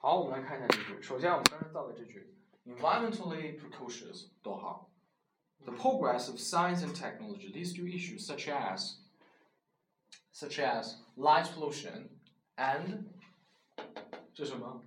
[0.00, 1.02] 好，我们来看一下这句。
[1.02, 2.34] 首先，我们刚才造的这句，
[2.66, 4.90] environmentally precocious，逗号。
[5.64, 8.98] The progress of science and technology leads to issues such as
[10.32, 12.10] such as light pollution
[12.56, 13.06] and
[14.32, 14.84] 这什么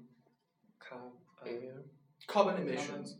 [0.77, 0.95] 卡
[1.41, 1.49] 呃
[2.27, 3.17] carbon emissions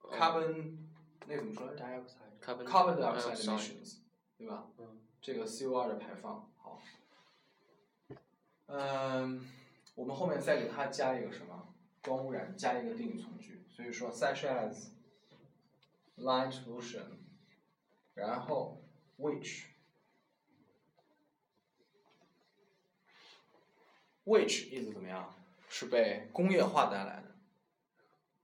[0.00, 0.78] carbon
[1.26, 3.98] 那个怎么说来着 dioxide carbon carbon dioxide dioxide emissions，
[4.38, 4.66] 对吧？
[4.78, 6.80] 嗯这个 CO 二的排放，好。
[8.66, 9.46] 嗯，
[9.99, 11.75] 我们后面再给它加一个什么？
[12.01, 14.91] 光污染加一个定语从句，所以说 such as
[16.15, 17.03] light pollution，
[18.13, 18.81] 然后
[19.17, 19.65] which
[24.23, 25.35] which 意思怎么样？
[25.67, 27.35] 是被工业化带来的。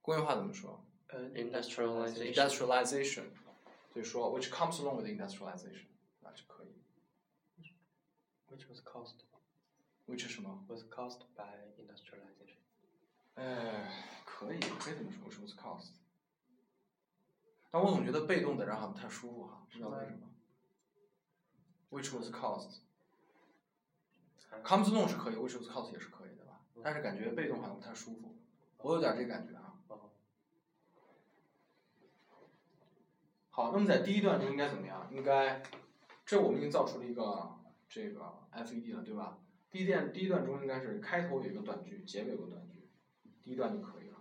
[0.02, 0.86] 工业化怎么说？
[1.08, 3.24] 呃 industrialization industrialization，
[3.94, 5.86] 所以说 which comes along with industrialization，
[6.20, 6.76] 那就可以。
[8.50, 9.25] which was caused
[10.08, 11.46] which 是什么？was caused by
[11.78, 12.58] industrialization
[13.36, 13.92] 哎，
[14.26, 15.92] 可以，可以这么说，which was caused。
[17.72, 20.30] 但我总觉得被动的人好像不太舒服哈，不知道为什么。
[21.90, 22.80] which was caused。
[24.64, 26.62] comes along 是可以，which was caused 也是可以的吧？
[26.84, 28.38] 但是感觉被动好像不太舒服，
[28.78, 29.78] 我有点这感觉啊。
[29.88, 30.10] 哦
[33.50, 35.08] 好，那么在第一段中应该怎么样？
[35.12, 35.62] 应该，
[36.26, 37.58] 这我们已经造出了一个
[37.90, 39.38] 这个 FED 了，对吧？
[39.76, 42.88] 第一段第一段中应该是开头有一个短句，结尾有个短句，
[43.44, 44.16] 第一段就可以了，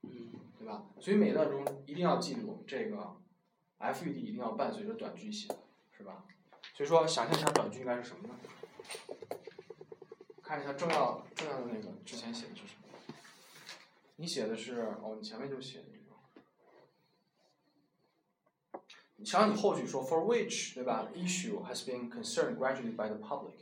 [0.00, 0.86] 嗯对吧？
[0.98, 3.14] 所以每一段中一定要记住这个
[3.80, 5.54] FED 一定要伴随着短句写，
[5.94, 6.24] 是吧？
[6.72, 8.34] 所以说想象一下短句应该是什么呢？
[10.42, 12.88] 看一下重要重要的那个之前写的是什么？
[14.16, 16.04] 你写的是哦，你前面就写的这个。
[19.16, 23.52] 你想你后续说 for which 对吧？issue has been concerned gradually by the public，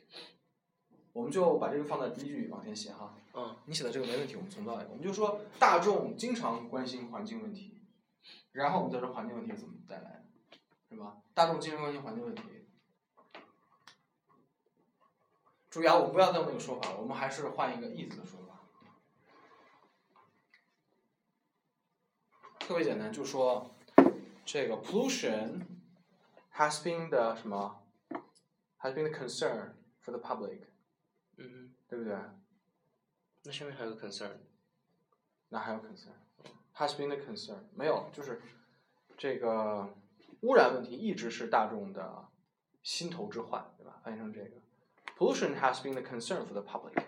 [1.13, 3.15] 我们就把这个放在第一句往前写哈。
[3.35, 7.83] 嗯你写的这个没问题，我们重造一个，我们就说大众经常关心环境问题，
[8.53, 10.25] 然后我们再说环境问题怎么带来的，
[10.91, 11.17] 是吧？
[11.33, 12.43] 大众经常关心环境问题。
[15.71, 18.61] 注意啊，我们不要再用那个说法，我们还是换一个意思的说法。
[22.59, 23.75] 特别简单，就说
[24.45, 25.62] 这个 pollution
[26.55, 27.83] has been the 什么
[28.81, 29.72] ，has been the concern
[30.05, 30.61] for the public，
[31.42, 32.16] 嗯，对不对？
[33.44, 34.30] 那下面还有个 concern，
[35.48, 38.41] 那还有 concern，has been the concern 没有，就是
[39.19, 39.92] 这个
[40.42, 42.28] 污染问题一直是大众的
[42.82, 44.00] 心头之患，对吧？
[44.04, 44.56] 翻译成这个
[45.16, 47.04] ，pollution has been the concern for the public，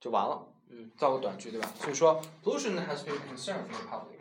[0.00, 0.50] 就完了。
[0.68, 1.70] 嗯，造个短句，对吧？
[1.76, 4.20] 所以说，pollution has been a concern for the public.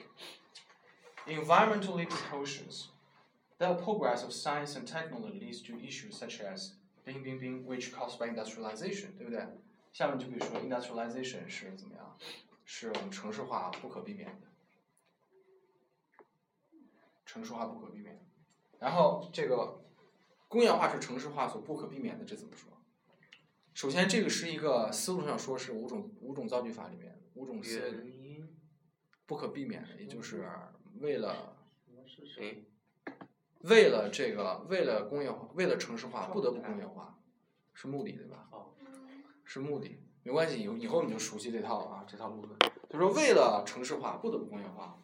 [1.25, 2.88] Environmentally precocious.
[3.57, 6.73] The progress of science and technology leads to issues such as
[7.03, 9.46] 冰冰冰 which caused by industrialization，对不对？
[9.91, 12.18] 下面就可以说 industrialization 是怎么样？
[12.66, 14.47] 是我们城市化不可避免的，
[17.25, 18.25] 城市化不可避免。
[18.80, 19.81] 然后这个
[20.47, 22.72] 工业化是城市化所不可避免的，这怎么说？
[23.74, 28.56] 首先，这个是一个思路上说是五种五种造句法里面五种思维的原因，
[29.25, 30.47] 不可避免的，也就是
[31.00, 31.58] 为了
[33.63, 37.18] 为了这个为了工业化，为了城市化不得不工业化，
[37.74, 38.47] 是目的对吧？
[38.51, 38.68] 哦
[39.46, 42.56] 是目的，没关系，以后以后你就熟悉这套啊这套路子。
[42.90, 44.97] 就说为了城市化不得不工业化，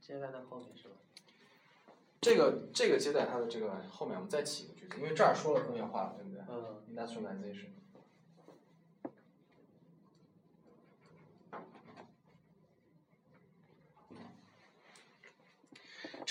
[0.00, 0.94] 接在它后面是吧？
[2.20, 7.68] 这个这个接在它的这个后面，我们再起一个句子，因为这儿说了工业化了，对不对嗯？industrialization。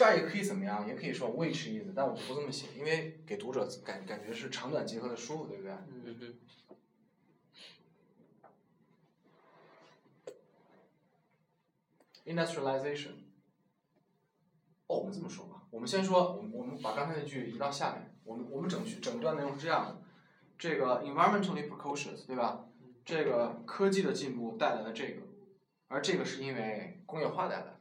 [0.01, 0.87] 这儿也可以怎么样？
[0.87, 5.71] 也可以说 which is，但我不这么写，因为给读者感感觉是长短结合的舒服，对不对？
[5.93, 6.35] 嗯嗯
[12.25, 13.11] ，industrialization。
[14.87, 20.01] 哦，我们这么说吧，我们先说，我们我们把刚才那句移到下面，我们我们整句整段内容是这样的，
[20.57, 22.67] 这个 environmentally precocious，对吧？
[23.05, 25.21] 这个科技的进步带来了这个，
[25.89, 27.80] 而这个是因为工业化带来的，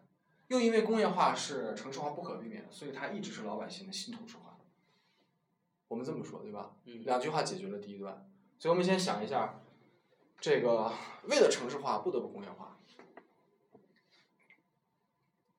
[0.51, 4.53] 又因为工业化是城市化不可避免的，所以它一直是老百姓的心头之患。
[5.87, 6.75] 我们这么说，对吧？
[6.87, 9.61] 嗯两句话解决了第一段，所以我们先想一下，
[10.41, 10.93] 这个
[11.29, 12.77] 为了城市化不得不工业化，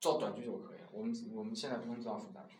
[0.01, 0.89] 造短句就可以了。
[0.91, 2.57] 我们我们现在不用造复杂句。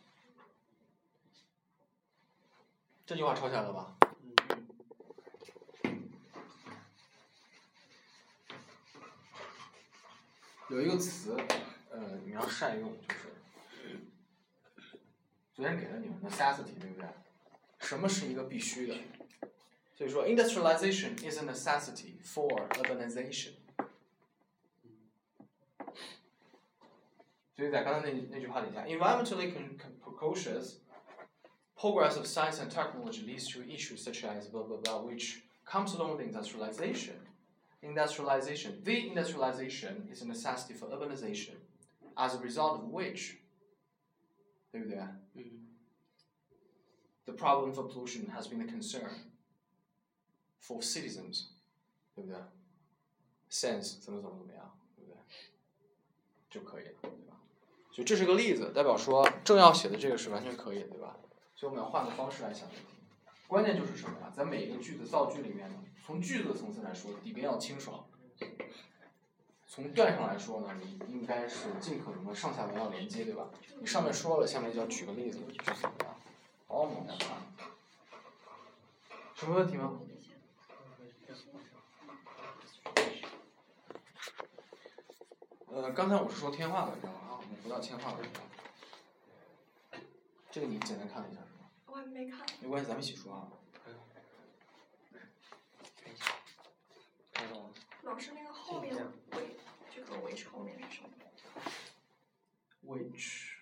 [3.04, 3.98] 这句话抄下来了吧？
[5.84, 5.98] 嗯
[10.70, 11.36] 有一个词，
[11.91, 13.99] 呃，你要善用，就是
[15.53, 17.07] 昨天给了你们 necessity，对不对？
[17.79, 18.95] 什么是一个必须的？
[19.95, 23.53] 所以说，industrialization is a necessity for urbanization。
[27.55, 30.75] 所以在刚才那那句话底下，environmentally con- con- precocious
[31.75, 35.95] progress of science and technology leads to issues such as blah blah blah, which comes
[35.95, 37.15] along with industrialization.
[37.81, 41.55] Industrialization, the industrialization is a necessity for urbanization,
[42.14, 43.36] As a result of which,
[44.70, 44.98] 对不对？
[45.34, 45.68] 嗯
[47.24, 49.30] The problem for pollution has been a concern
[50.60, 51.50] for citizens,
[52.14, 52.38] 对不对
[53.50, 55.18] ？Since 怎么怎么怎么样，对不对？
[56.50, 57.40] 就可以了，对吧？
[57.92, 61.18] 所以这是个例子，代表说正要写的这个是完全可以的，对吧？
[61.54, 62.86] 所以我们要换个方式来想问题。
[63.46, 64.32] 关键就是什么呀？
[64.34, 68.08] 在每一个句子造句里面呢，从句子的层次来说，底边要清爽；
[69.74, 73.48] 从段上来说呢，你应该是尽可能的上下文要连接，对吧？
[73.80, 76.14] 你上面说了，下面就要举个例子，就是怎么样？
[76.68, 77.38] 好，我们来看，
[79.34, 79.98] 什么问题吗？
[85.68, 88.42] 呃，刚才我是说天化文章啊，我们不到天化文章。
[90.50, 91.64] 这个你简单看了一下是吧？
[91.86, 92.40] 我还没看。
[92.60, 93.48] 没关系，咱们一起说啊。
[97.32, 97.70] 看到了。
[98.02, 98.94] 老师，那个后面
[99.30, 99.56] 尾
[100.12, 101.08] 这个 which 后面是什么
[102.84, 103.52] ？Which，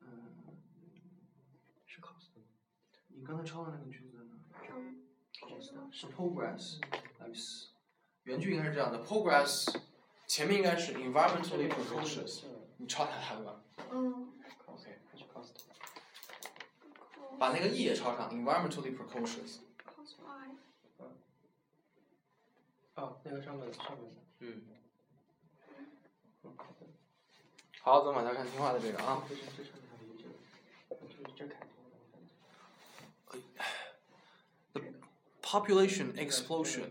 [0.00, 0.56] 嗯，
[1.86, 2.44] 是 cost 吗
[3.08, 4.38] 你刚才抄的那个句子呢？
[4.76, 5.02] 嗯
[5.40, 6.78] ，？cost 是 progress。
[8.22, 9.80] 原句应该是这样的，progress
[10.26, 12.44] 前面应该是 environmentally precocious，
[12.76, 14.32] 你抄下来了吧嗯。
[14.66, 15.52] ？OK，是 cost。
[17.38, 19.58] 把那个 e 也抄上，environmentally precocious。
[19.96, 20.56] y
[22.94, 24.20] 哦，那个上面上面的。
[24.40, 24.62] 嗯
[27.88, 29.24] 好，咱们往下看听话的这个啊。
[35.42, 36.90] population explosion。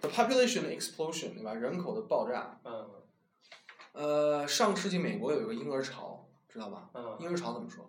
[0.00, 1.54] The population explosion，对吧？
[1.54, 2.58] 人口的爆炸。
[2.64, 2.90] 嗯
[3.92, 6.90] 呃，上世纪美国有一个婴儿潮，知道吧？
[6.94, 7.88] 嗯婴儿潮怎么说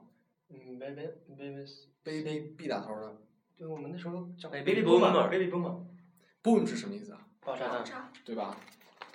[0.50, 3.18] 嗯，baby babies，？baby b 打头的
[3.58, 7.28] 对我们那时候叫哎 baby baby boomer baby boomer，boom 是什么意思啊？
[7.42, 8.12] 爆炸炸。
[8.24, 8.56] 对吧？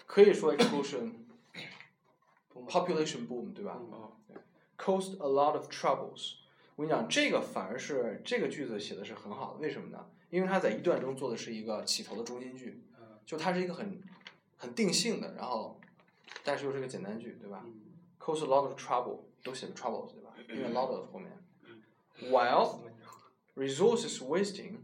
[0.08, 1.14] 可以说 explosion
[2.54, 4.12] Boomer population boom，对吧嗯？
[4.78, 6.36] caused a lot of troubles。
[6.76, 10.10] 我跟你讲，这个反而是这个句子写的是很好的，为什么呢？
[10.30, 14.02] 因为它在一段中做的是一个起头的中心句，嗯就它是一个很
[14.58, 15.80] 很定性的，然后
[16.44, 17.82] 但是又是个简单句，对吧嗯？
[18.20, 20.34] caused a lot of trouble 都写的 troubles，对吧？
[20.50, 21.32] 因为 lot of 后面，
[22.32, 22.80] while
[23.56, 24.78] resources wasting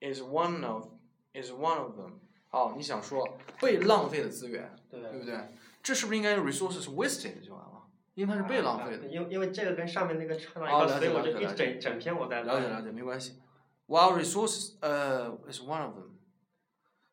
[0.00, 0.88] is one of
[1.32, 2.20] is one of them。
[2.49, 5.53] 好，你想说被浪费的资源，对对不对？
[5.83, 7.83] 这是不是应该 resources wasted 就完了？
[8.13, 9.07] 因为它是被浪费的。
[9.07, 13.41] 因为因为这个跟上面那个差到一哦块，所以我就一整整篇我在了解了解，没关系。
[13.87, 16.11] While resources 呃 is one of them，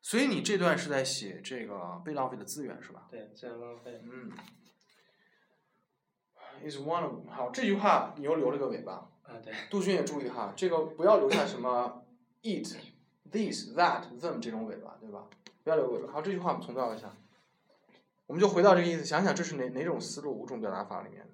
[0.01, 3.07] 所以你这段是在写这个被浪费的资源是吧？
[3.11, 4.01] 对，资源浪费。
[4.03, 4.31] 嗯。
[6.67, 7.29] is one of them。
[7.29, 9.09] 好，这句话你又留了个尾巴。
[9.23, 9.53] 啊，对。
[9.69, 12.05] 杜鹃也注意哈，这个不要留下什么
[12.41, 12.75] it、
[13.33, 15.27] this、that、them 这种尾巴，对吧？
[15.63, 16.13] 不要留尾巴。
[16.13, 17.11] 好，这句话我们重造一下，
[18.27, 21.33] 我们就回到这个意思，想想这是哪哪种思路、五种表达法里面的。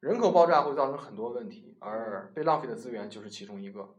[0.00, 3.94] 人口爆炸会造成很多问题，而被浪费的资源就是其中一个。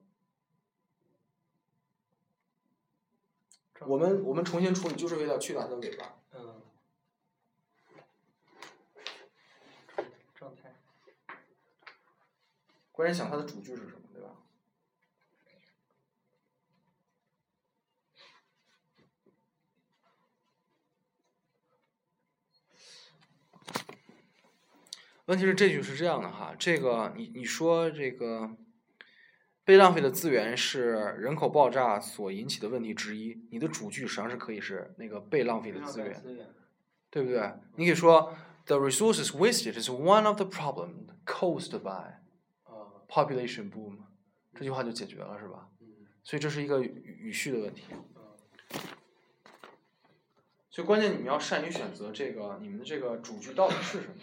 [3.85, 6.16] 我们我们重新处理，就是为了去掉它的尾巴。
[6.31, 6.61] 嗯。
[10.35, 10.73] 状态。
[12.92, 14.30] 关键想它的主句是什么，对吧？
[25.25, 28.57] 问题是这句是这样的哈，这个你你说这个
[29.63, 36.21] 被浪费的资源是人口爆炸所引起的问题之一，你的主句实际上是可以是那个被浪费的资源，
[37.09, 37.53] 对不对？
[37.77, 42.19] 你可以说 The resources wasted is one of the problem caused by
[42.63, 42.99] 啊。
[43.07, 43.99] population boom，
[44.53, 45.69] 这句话就解决了，是吧？
[45.80, 45.87] 嗯。
[46.23, 47.83] 所以这是一个语语序的问题。
[47.94, 48.81] 嗯。
[50.69, 54.15] 所以关键你们要善于选择这个你们的这个主句到底是什么。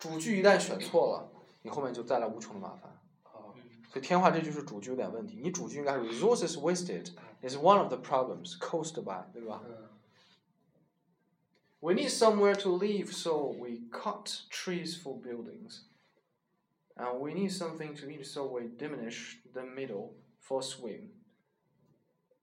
[0.00, 1.32] 主句一旦选错了，
[1.62, 2.98] 你后面就带来无穷的麻烦。
[3.24, 3.54] 哦。
[3.90, 7.10] 所以天化这句是主句有点问题，你主句应该是 resources wasted
[7.42, 9.88] is one of the problems caused by，对吧嗯。
[11.80, 15.82] We need somewhere to live, so we cut trees for buildings.
[16.96, 21.10] And we need something to eat, so we diminish the meadow for swim.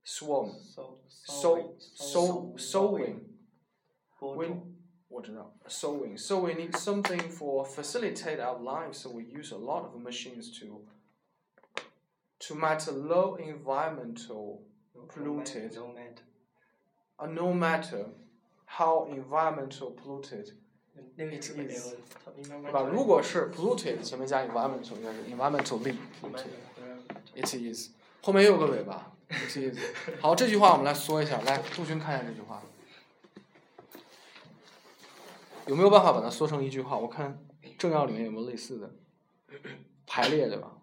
[0.03, 0.51] Swarm.
[0.59, 3.21] So So, so, sowing.
[4.19, 4.75] 播 We, 种。
[5.17, 6.17] 我知道，sewing.
[6.17, 8.97] So we need something for facilitate our lives.
[8.97, 10.81] So we use a lot of machines to
[12.39, 14.61] to matter low environmental
[15.07, 15.75] polluted.
[15.75, 16.23] No matter，
[17.15, 18.07] Uh, no matter
[18.65, 20.53] how environmental polluted，
[21.15, 22.89] 那个 It 是没有 is，它你慢慢对吧？
[22.91, 27.91] 如果是 polluted 前面加 environmental，应该是 environmentally 慢慢 polluted。It is
[28.23, 29.11] 后面又有个尾巴。
[29.29, 29.77] It is
[30.19, 32.63] 好，这句话我们来说一下，来杜军看一下这句话，
[35.68, 36.96] 有没有办法把它缩成一句话？
[36.96, 37.46] 我看
[37.78, 38.90] 正要里面有没有类似的
[40.06, 40.78] 排列，对吧？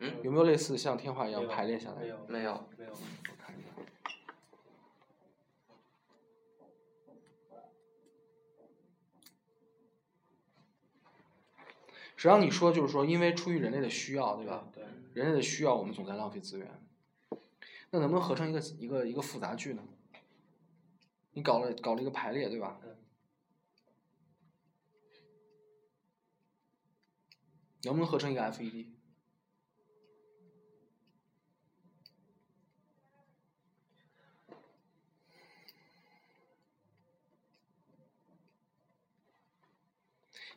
[0.00, 2.02] 嗯有没有类似像天话一样排列下来？
[2.02, 3.68] 没有没有，没有，我看一下。
[12.16, 14.68] 实际上你说就是说，因为出于人类的需要，对吧？
[14.72, 16.68] 对，人类的需要，我们总在浪费资源。
[17.90, 19.82] 那能不能合成一个一个一个复杂句呢？
[21.32, 22.80] 你搞了搞了一个排列，对吧？
[22.82, 22.96] 嗯
[27.86, 28.86] 能不能合成一个 FED？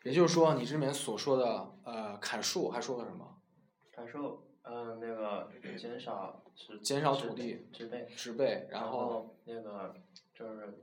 [0.04, 3.38] 也就是说，你这里面所说的呃砍树还说了什么？
[3.92, 9.94] 砍树，嗯，那个减少植减少土地植被，植被，然然后那个
[10.34, 10.80] 就是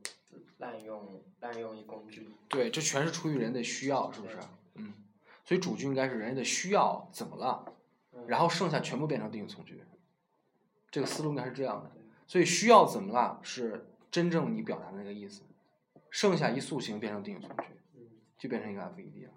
[0.58, 4.36] 滥用滥用一工具，对，这全是出于人的需要，是不是？
[4.74, 4.92] 嗯，
[5.46, 7.72] 所以主句应该是人类的需要怎么了，
[8.12, 9.80] 嗯然后剩下全部变成定语从句。
[10.90, 11.92] 这个思路应该是这样的，
[12.26, 15.42] 所以需要怎么了是真正你表达的那个意思，
[16.10, 18.00] 剩下一塑形变成定语从句，嗯
[18.36, 19.32] 就变成一个 FED 了。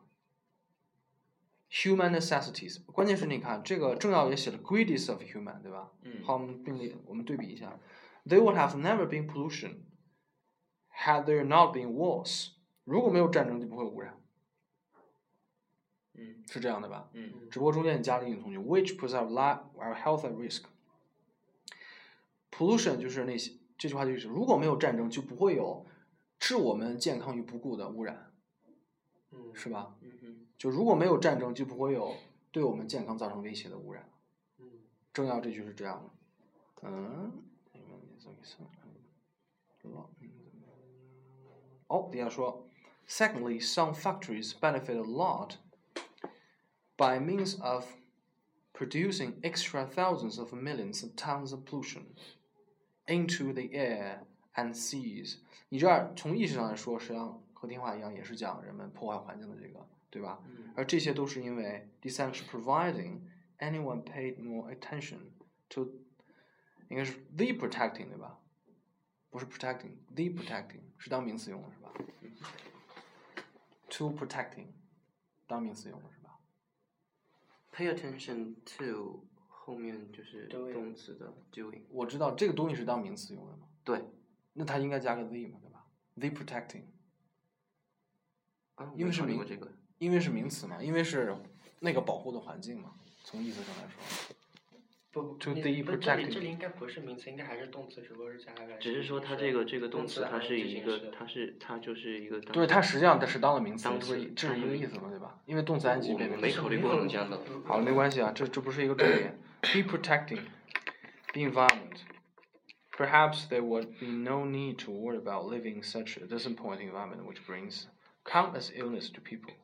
[1.71, 5.91] Human necessities，关键是你看这个重要也写了 greatest of human，对吧？
[6.01, 7.77] 嗯好，我们并列，我们对比一下
[8.25, 9.81] ，There would have never been pollution
[10.91, 12.53] had there not been wars。
[12.85, 14.17] 如果没有战争，就不会有污染，
[16.19, 17.09] 嗯是这样的吧？
[17.13, 20.63] 嗯只不过中间你加了一定同学，which puts our life, our health at risk。
[22.51, 25.85] pollution 就是那些这句话就是如果没有战争，就不会有
[26.39, 28.33] 置我们健康于不顾的污染，
[29.31, 29.95] 嗯，是吧？
[30.01, 32.15] 嗯哼就如果没有战争，就不会有
[32.51, 34.09] 对我们健康造成威胁的污染。
[34.57, 34.65] 嗯
[35.13, 37.31] 正要这句是这样的，嗯，
[41.87, 42.67] 哦，底下说
[43.07, 45.53] ，Secondly, some factories benefit a lot
[46.98, 47.86] by means of
[48.72, 52.14] producing extra thousands of millions of tons of pollution
[53.06, 54.20] into the air
[54.54, 55.38] and seas。
[55.68, 60.40] 你这儿从意识上来说，实际上和天话一样，也是讲人们破坏环境的这个，对吧？
[60.46, 63.20] 嗯而这些都是因为第三个是 providing
[63.58, 65.18] anyone paid more attention
[65.68, 65.88] to，
[66.88, 68.38] 应该是 the protecting 对吧？
[69.30, 71.92] 不是 protecting，the protecting 是当名词用的是吧？
[73.88, 74.66] to protecting
[75.46, 76.17] 当名词用的是吧？
[77.79, 84.03] ，pay attention to 后面就是动词的 doing，我知道这个东西是当名词用的嘛，对，
[84.53, 86.83] 那它应该加个 the 嘛，对吧？the protecting，
[88.75, 91.33] 啊，我没因为是名考虑过这个，因为是名词嘛，因为是
[91.79, 94.35] 那个保护的环境嘛，从意思上来说。
[95.11, 98.77] 不不 To 你 the 不这里 protecting 这里应该不是名词，应该还是动词，只不过是加了个。
[98.77, 105.18] 只是说它这个这个动词它是一个它它是它就是一个对，它实际上它是当了名词，当这不是这是一个意思嘛，对吧？
[105.49, 106.13] 因为动词名词。
[106.39, 106.91] 没考虑过
[107.65, 109.35] 好，没关系啊，这这不是一个重点。
[109.61, 110.41] Be protecting
[111.33, 112.01] the environment.
[112.95, 117.23] Perhaps there would be no need to worry about living in such a disappointing environment
[117.25, 117.85] which brings
[118.23, 119.55] countless illness to people.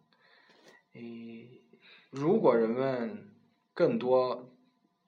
[0.94, 1.62] 诶，
[2.10, 3.30] 如果人们
[3.75, 4.51] 更多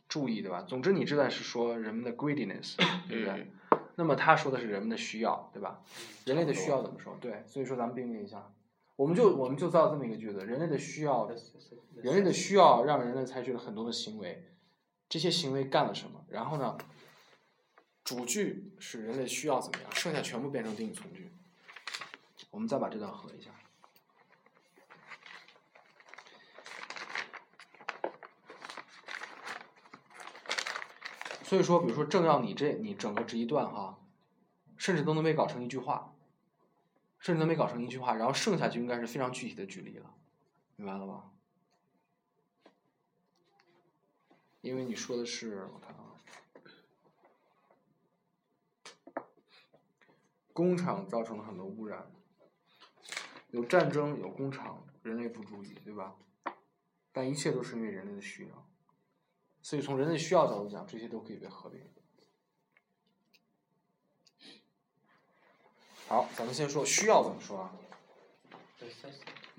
[0.07, 0.61] 注意，对吧？
[0.61, 2.75] 总之，你这段是说人们的 greediness，
[3.09, 3.51] 对不对？
[3.95, 5.81] 那么他说的是人们的需要，对吧？
[6.25, 7.17] 人类的需要怎么说？
[7.19, 8.53] 对，所以说咱们并列一下，
[8.97, 11.29] 我们就我们就造这么一个句子：人类的需要
[11.93, 14.51] 人类的需要让人类采取了很多的行为，
[15.07, 16.25] 这些行为干了什么？
[16.29, 16.75] 然后呢，
[18.03, 21.31] 主句是人类需要怎么样，剩下全部变成定语从句。
[22.49, 23.51] 我们再把这段合一下。
[31.43, 33.99] 所以说，比如说正要你这你整个这一段哈，
[34.75, 36.15] 甚至都能被搞成一句话，
[37.27, 40.15] 甚至都没搞成一句话，然后剩下就应该是非常具体的举例了，
[40.77, 41.29] 明白了吧？
[44.61, 46.15] 因为你说的是，我看啊，
[50.53, 52.09] 工厂造成了很多污染，
[53.49, 56.15] 有战争，有工厂，人类不注意，对吧？
[57.11, 58.69] 但一切都是因为人类的需要，
[59.61, 61.83] 所以从人类需要角度讲，这些都可以被合并。
[66.07, 67.71] 好，咱们先说需要怎么说啊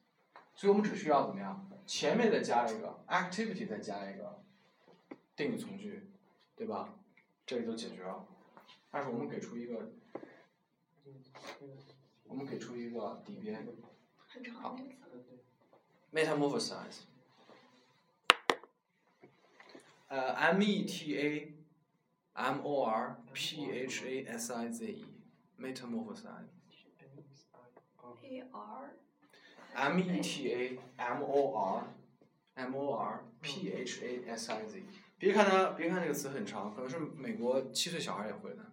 [0.54, 1.68] 所以我们只需要怎么样？
[1.86, 4.42] 前面再加一个 activity，再加一个
[5.34, 6.10] 定语从句，
[6.54, 6.94] 对吧？
[7.46, 8.26] 这个就解决了。
[8.90, 9.90] 但是我们给出一个，
[12.24, 13.66] 我们给出一个底边
[14.16, 15.42] 很长的那个词。
[16.12, 17.02] metamorphosize。
[20.08, 21.54] 呃，M E T A
[22.39, 26.47] M O R P H A S I Z E，metamorphosize。
[28.23, 28.95] A R
[29.73, 31.83] M E T A M O R
[32.55, 34.83] M O R P H A S I Z。
[35.17, 38.65] 别看它，别看这个词很长，可能是美国七岁小孩也会的。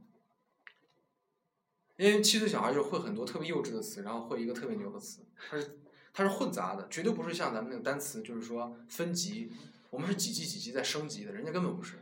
[1.96, 5.80] 因为七岁小孩就会很多特别幼稚的词，然后会一个特别牛的词，它是
[6.12, 9.50] 它是混杂的，绝对不是像咱们那个单词，就是说分级，
[9.90, 11.98] 我们是几级几级在升级的，人家根本不是，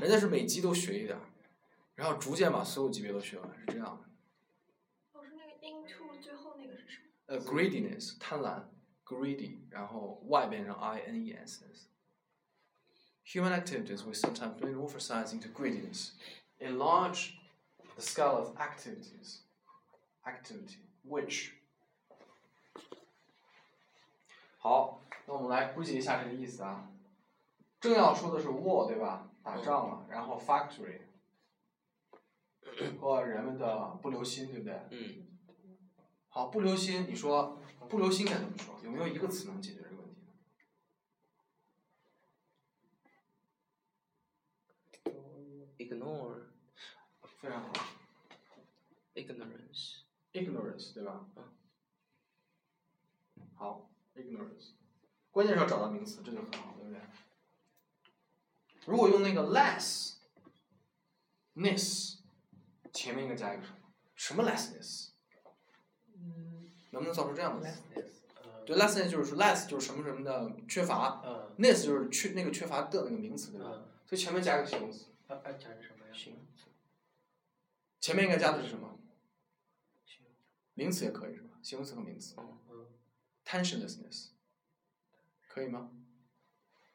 [0.00, 1.22] 人家是每级都学一点儿，
[1.94, 4.04] 然后逐渐把所有级别都学完，是这样的。
[5.12, 7.06] 老师那个 into 最后那个是什么？
[7.26, 8.64] 呃，greediness 贪婪
[9.04, 11.88] ，greedy，然后 y 变成 i n e s s。
[13.24, 16.10] Human activities will sometimes metamorphosize into greediness,
[16.58, 17.34] enlarge
[17.94, 19.42] the scale of activities,
[20.24, 21.52] activity which。
[24.58, 26.90] 好，那我们来归结一下这个意思啊。
[27.80, 29.28] 正要说的是 war 对吧？
[29.42, 31.00] 打仗了，然后 factory
[33.00, 34.80] 和人们的不留心，对不对？
[34.90, 35.26] 嗯，
[36.28, 38.78] 好，不留心，你说不留心该怎么说？
[38.84, 40.32] 有没有一个词能解决这个问题呢
[45.78, 46.46] ？ignore
[47.40, 47.72] 非常好
[49.14, 50.02] ignorance
[50.32, 51.26] ignorance 对吧？
[53.54, 54.70] 好，ignorance，
[55.30, 57.00] 关键是要找到名词，这就很好，对不对？
[58.86, 60.18] 如果用那个 less，ness，
[62.92, 63.76] 前面应该加一个什么？
[64.14, 65.10] 什么 lessness？
[66.90, 67.80] 能不能造出这样的词
[68.66, 73.68] 对，lessness 就是说 less 就是什么什么的缺乏呃，ness 就是缺那个缺乏的那个名词，对吧？
[73.68, 76.12] 呃所以前面加一个形容词，啊啊讲是什么呀？
[76.12, 76.36] 形
[78.00, 78.98] 前面应该加的是什么？
[80.04, 80.20] 形
[80.74, 81.58] 名词也可以是吧？
[81.62, 82.34] 形容词和名词。
[82.38, 82.86] 嗯
[83.44, 84.28] tensionlessness，
[85.48, 85.90] 可以吗？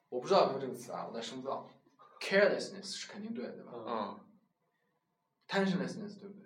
[0.10, 1.70] 我不知道有没有这个词啊，我在深造。
[2.20, 4.20] Carelessness 是肯定对的，对吧、嗯嗯
[5.48, 6.46] tensionlessness 对不对？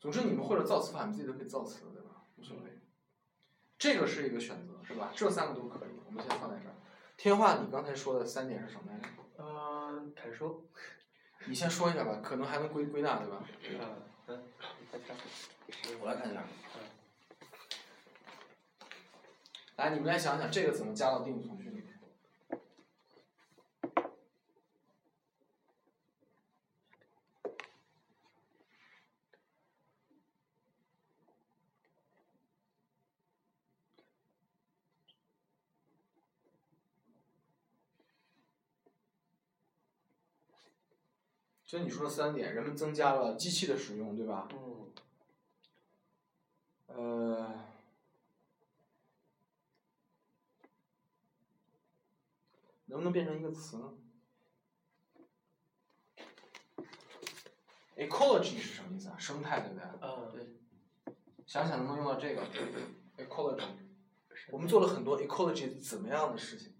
[0.00, 2.24] 总之，你们会了造词法，你自己都可以造词，对吧？
[2.36, 2.80] 无所谓。
[3.78, 5.12] 这个是一个选择，是吧？
[5.14, 6.74] 这三个都可以，我们先放在这儿。
[7.16, 9.08] 天化，你刚才说的三点是什么来着？
[9.36, 10.68] 呃，楷书，
[11.46, 13.44] 你先说一下吧，可能还能归归纳，对吧？
[14.26, 14.42] 呃嗯，
[14.80, 15.16] 你再看，
[16.00, 16.42] 我来看一下。
[16.42, 16.80] 嗯
[19.76, 21.83] 来，你们来想想这个怎么加到定语从句里
[41.74, 41.80] 面？
[41.80, 44.48] 就你说的三点，人们增加了机器的使用，对吧？
[44.52, 44.92] 嗯，
[46.86, 47.64] 呃，
[52.86, 53.92] 能不能变成一个词呢
[57.96, 59.16] ？ecology 是什么意思啊？
[59.18, 59.84] 生态，对不对？
[60.00, 61.14] 嗯，对，
[61.46, 62.42] 想想能不能用到这个
[63.18, 63.66] ecology。
[64.50, 66.74] 我们做了很多 ecology 怎么样的事情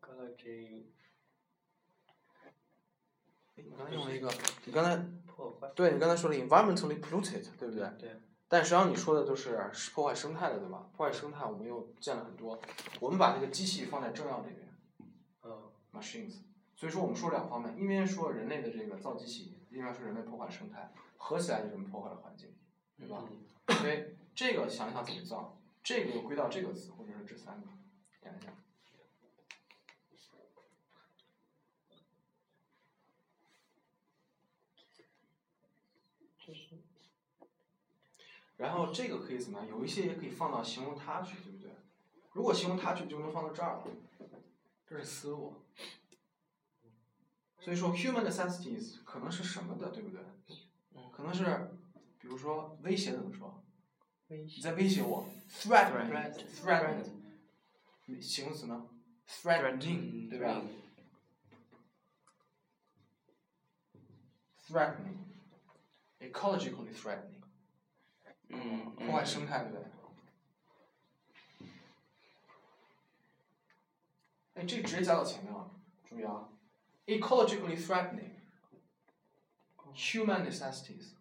[0.00, 0.86] ？ecology 诶
[3.68, 4.32] 你刚才用了一个，
[4.64, 4.96] 你刚才
[5.26, 7.88] 破坏，对你刚才说了 environmentally polluted，对不对？
[7.98, 8.20] 对。
[8.48, 10.90] 但实际上你说的都是是破坏生态的，对吧？
[10.96, 12.60] 破坏生态我们又见了很多。
[12.98, 14.68] 我们把这个机器放在正要这边
[15.44, 16.38] 嗯，machines，
[16.74, 22.52] 所以说我们说两方面，一边说人类的这个造机器，一边说人类破坏生态，合起来就是破坏了环境，
[22.98, 23.22] 对吧？
[23.30, 27.68] 嗯所以这个想一想怎么造，这个又归到这个词，或者是这三个，
[28.20, 28.52] 想一讲。
[38.56, 39.68] 然后这个可以怎么样？
[39.68, 41.70] 有一些也可以放到形容他去，对不对？
[42.32, 43.84] 如果形容他去，就能放到这儿了。
[44.86, 45.54] 这是思路。
[47.60, 50.20] 所以说，human necessities 可能是什么的，对不对？
[51.12, 51.70] 可能是，
[52.18, 53.62] 比如说威胁怎么说？
[54.28, 57.10] 你在威胁我，threatened，threatened
[58.20, 58.88] 形容词呢
[59.26, 60.62] ？threatening，对吧
[64.66, 65.18] ？threatening，
[68.48, 69.84] 嗯，破坏生态，对不对？
[74.54, 75.70] 哎，这直接加到前面了，
[76.04, 76.48] 注意啊
[77.06, 81.12] ，ecologically threatening，human necessities，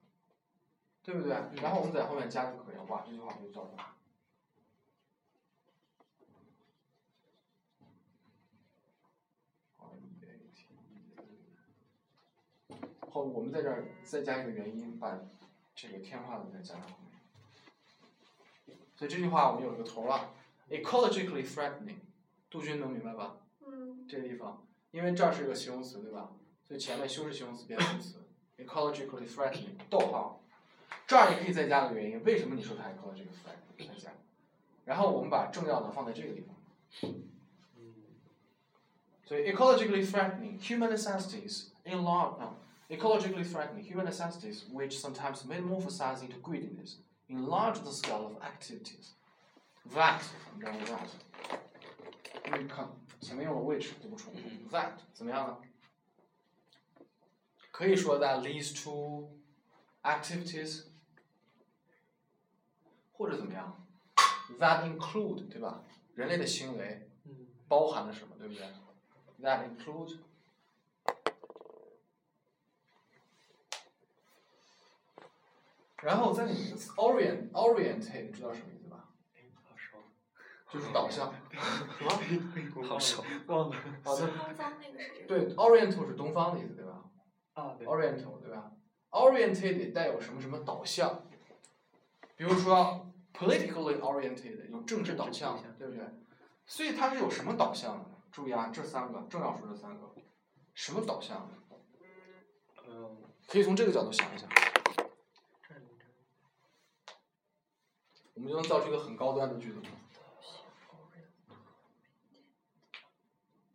[1.03, 1.31] 对不对？
[1.61, 3.75] 然后我们在后面加就可以了，哇，这句话就造出
[13.09, 13.13] 来。
[13.13, 15.19] 后我们在这儿再加一个原因，把
[15.75, 18.77] 这个天花的再加上后面。
[18.95, 20.31] 所以这句话我们有一个头了
[20.69, 21.95] ，ecologically threatening，
[22.49, 23.37] 杜军能明白吧？
[23.65, 26.31] 嗯，这个地方，因为这儿是一个形容词，对吧？
[26.67, 28.15] 所以前面修饰形容词变副词
[28.57, 30.41] ，ecologically threatening，逗号，
[31.07, 33.87] 这儿也可以再加个原因，为什么你说它 ecologically threatening？
[33.87, 34.11] 再加，
[34.85, 36.55] 然后我们把重要的放在这个地方。
[39.25, 42.55] 所以 ecologically threatening human necessities in large no,
[42.88, 49.14] ecologically threatening human necessities which sometimes metamorphosize into greediness enlarge the scale of activities.
[49.94, 50.20] That
[50.52, 52.88] 我们知道 that，因为看
[53.20, 54.48] 前面用了 which 就不重复。
[54.70, 55.58] That 怎么样呢？
[57.70, 59.30] 可以说 that leads to
[60.02, 60.84] activities，
[63.12, 63.84] 或者怎么样？
[64.60, 65.82] That include 对吧？
[66.14, 68.66] 人类的行为嗯包含了什么，对不对？
[69.42, 70.18] That include
[76.01, 79.09] 然后再里面一个词 orient orientate，你知道什么意思吧？
[79.35, 79.97] 哎，好熟，
[80.71, 82.83] 就是导向，什么？
[82.87, 85.25] 好熟，忘了好的，东方那个是。
[85.27, 87.03] 对，oriental 是东方的意思，对吧
[87.53, 88.71] 啊，对，？oriental 对吧
[89.11, 91.27] ？oriented 带有什么什么导向？
[92.35, 96.05] 比如说 politically oriented 有政治导向政治导向，对不对？
[96.65, 98.05] 所以它是有什么导向的？
[98.31, 100.15] 注意啊，这三个正要说这三个，
[100.75, 101.51] 什么导向？
[102.87, 104.47] 嗯，可以从这个角度想一想，
[105.67, 105.89] 战争
[108.39, 109.81] 我们就能造出一个很高端的句子。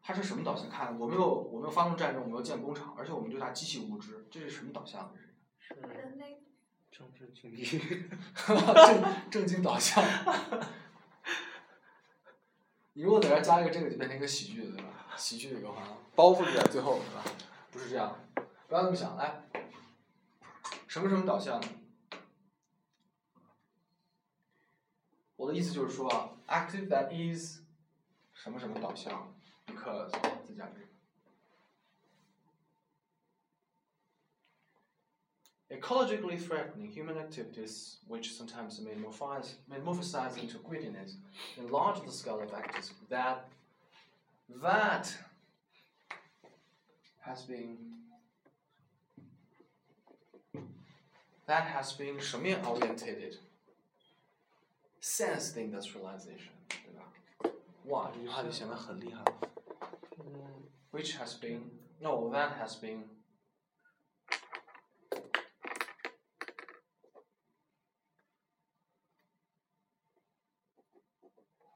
[0.02, 0.70] 它是什么导向？
[0.70, 5.12] 看，我们又我们又发动战争，我们又建工厂，而且我们对它极其无知，这是什么导向？
[5.14, 6.42] 这是是人类
[6.90, 7.78] 政治经济，
[8.46, 10.02] 正 正经导向。
[12.94, 14.88] 你如果在这儿加一个这个，就变成一个喜剧的，对吧？
[15.16, 15.82] 喜剧的一个环，
[16.14, 17.22] 包袱就在最后，对吧？
[17.70, 18.16] 不是这样，
[18.68, 19.14] 不要这么想。
[19.16, 19.42] 来，
[20.86, 21.60] 什么什么导向
[25.35, 27.59] 我的意思就是说啊，active that is
[28.33, 29.33] 什么什么导向，
[29.65, 30.89] because 再加这个。
[35.71, 41.17] Ecologically threatening human activities, which sometimes metamorphose, metamorphosize into greediness,
[41.57, 43.45] enlarge the scale of actors that
[44.61, 45.15] that
[47.21, 47.77] has been
[51.45, 53.37] that has been 什么样 orientated
[55.04, 57.12] Since the industrialization，对吧？
[57.84, 59.40] 哇，这句话就显得很厉害了。
[60.18, 61.60] 嗯，Which has been
[61.98, 63.02] no that has been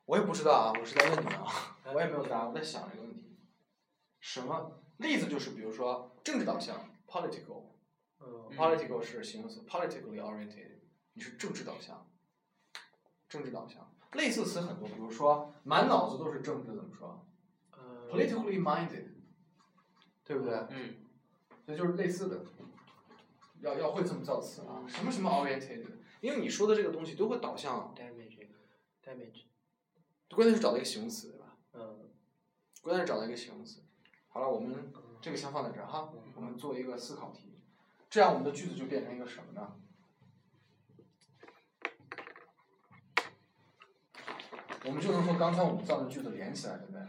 [0.06, 3.38] 我也不知道啊，我是在问你啊，我也没有答案，我在想这个问题。
[4.20, 7.74] 什么例子就是比如说政治导向 political，
[8.20, 10.78] 嗯 political 是形容词，politically oriented，
[11.12, 12.10] 你是政治导向，
[13.28, 13.90] 政治导向。
[14.12, 17.26] 类似词很多，比如说满脑子都是政治，怎么说
[17.72, 19.08] 呃？politically minded，
[20.24, 20.54] 对不对？
[20.70, 20.94] 嗯
[21.66, 22.42] 所以就是类似的，
[23.60, 25.84] 要要会这么造词啊，什么什么 oriented，
[26.22, 28.48] 因为你说的这个东西都会导向，damage
[29.04, 29.42] damage
[30.30, 31.58] 关键是找到一个形容词，对吧？
[31.74, 32.08] 嗯
[32.80, 33.82] 关键是找到一个形容词。
[34.28, 37.60] 好了，我们这个先放在这儿哈嗯，我们做一个思考题，
[38.08, 39.74] 这样我们的句子就变成一个什么呢？
[44.88, 47.02] 我们就能和刚才我们造的句子连起来，对不对？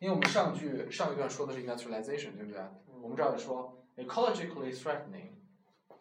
[0.00, 2.60] 因为我们上句上一段说的是 industrialization，对不对？
[3.00, 5.30] 我们这儿说 ecologically threatening,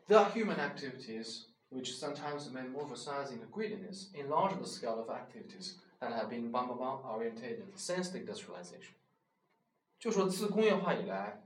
[0.07, 6.27] the human activities which sometimes metamorphosize into greediness, enlarge the scale of activities that have
[6.27, 8.91] been bam bam bam orientated since the industrialization。
[9.99, 11.41] 就说自工业化以来，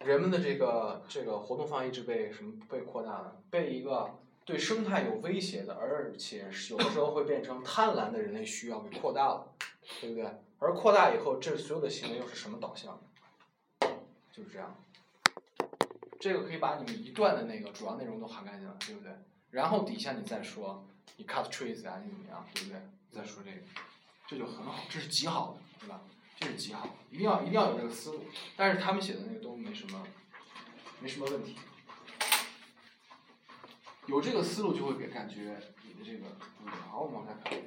[0.00, 3.40] 人们的这个这个活动范围一直被什么被扩大了？
[3.48, 9.52] 被一个对生态有威胁的，而且有的时候会变成贪婪的人类需要给扩大了，
[10.00, 10.24] 对不对？
[10.58, 12.98] 而扩大以后，这所有的行为又是什么导向？
[14.32, 14.74] 就是这样。
[16.18, 19.12] 这个可以把你们一段的那个主要内容都涵盖进来，对不对？
[19.50, 20.82] 然后底下你再说
[21.18, 22.80] 你 cut trees 啊，你怎么样，对不对？
[23.10, 23.58] 再说这个，
[24.26, 26.00] 这就很好，这是极好的，对吧？
[26.40, 28.24] 这是极好的，一定要一定要有这个思路。
[28.56, 30.06] 但是他们写的那个都没什么，
[31.00, 31.54] 没什么问题。
[34.08, 36.24] 有这个思路就会给感觉你的这个。
[36.66, 37.58] 好，我们往下看。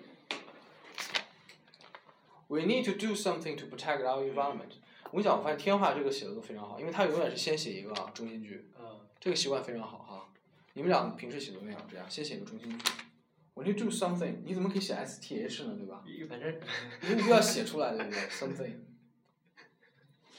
[2.48, 4.74] We need to do something to protect our environment。
[5.12, 10.30] 我跟你讲，我发现天化这个写的都非常好，因为他永远是先写一个中心句，嗯这个习惯非常好哈。
[10.74, 12.92] 你们俩平时写作业要这样，先写一个中心句。
[13.54, 15.76] 我 need to do something，你怎么可以写 S T H 呢？
[15.78, 16.04] 对吧？
[16.28, 16.60] 反正
[17.02, 18.74] 你必须要写出来，对不对？something。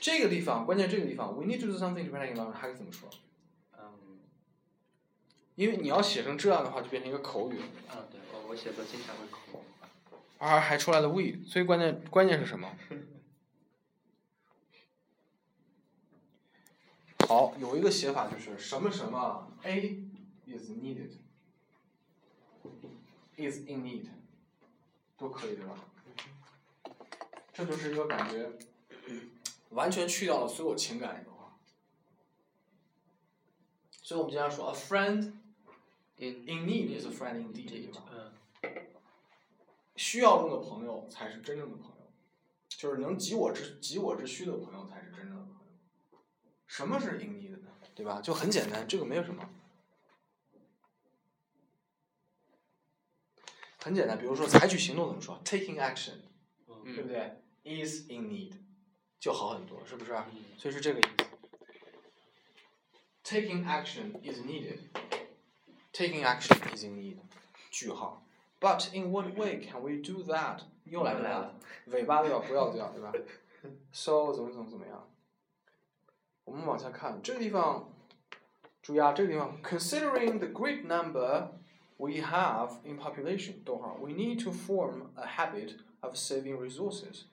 [0.01, 3.09] 这个地方，关键这个地方，we need to do something to protect environment，还可以怎么说？
[5.55, 9.63] 嗯因为你要写成这样的话，就变成一个口语了，啊对，我我写作经常会口
[10.39, 12.75] 而还出来了 we，所以关键关键是什么？
[17.29, 20.03] 好，有一个写法就是什么什么 A
[20.47, 21.11] is needed
[23.37, 24.07] is in need，
[25.19, 25.75] 都可以对吧？
[27.53, 28.51] 这就是一个感觉
[29.71, 31.57] 完全去掉了所有情感的一个话。
[34.03, 35.35] 所以我们经常说 a friend
[36.23, 37.53] in in need is a friend
[37.93, 38.05] 吧？
[38.13, 38.33] 嗯
[39.97, 42.13] 需要中的朋友才是真正的朋友，
[42.69, 46.21] 就是能急我之急我之需的朋友才是真正的朋友。
[46.67, 47.69] 什么是 in need 呢？
[47.95, 48.21] 对吧？
[48.23, 49.49] 就很简单，这个没有什么。
[53.79, 56.15] 很简单，比如说采取行动怎么说？taking action，
[56.67, 58.53] 嗯对不对？is in need，
[59.21, 60.13] 就好很多，是不是？
[60.15, 61.27] 嗯所以是这个意思。
[63.25, 64.79] Taking action is needed.
[65.94, 67.18] Taking action is in need.
[67.72, 68.24] 句号。
[68.60, 70.62] But in what way can we do that？
[70.86, 71.56] 又来个又来 that，了
[71.88, 73.12] 尾巴都要不要掉，对吧？
[73.92, 75.08] So 怎么怎么怎么样？
[76.46, 77.92] 我们往下看，这个地方，
[78.82, 81.50] 注意啊，这个地方，considering the great number
[81.98, 87.24] we have in population，逗号，we need to form a habit of saving resources。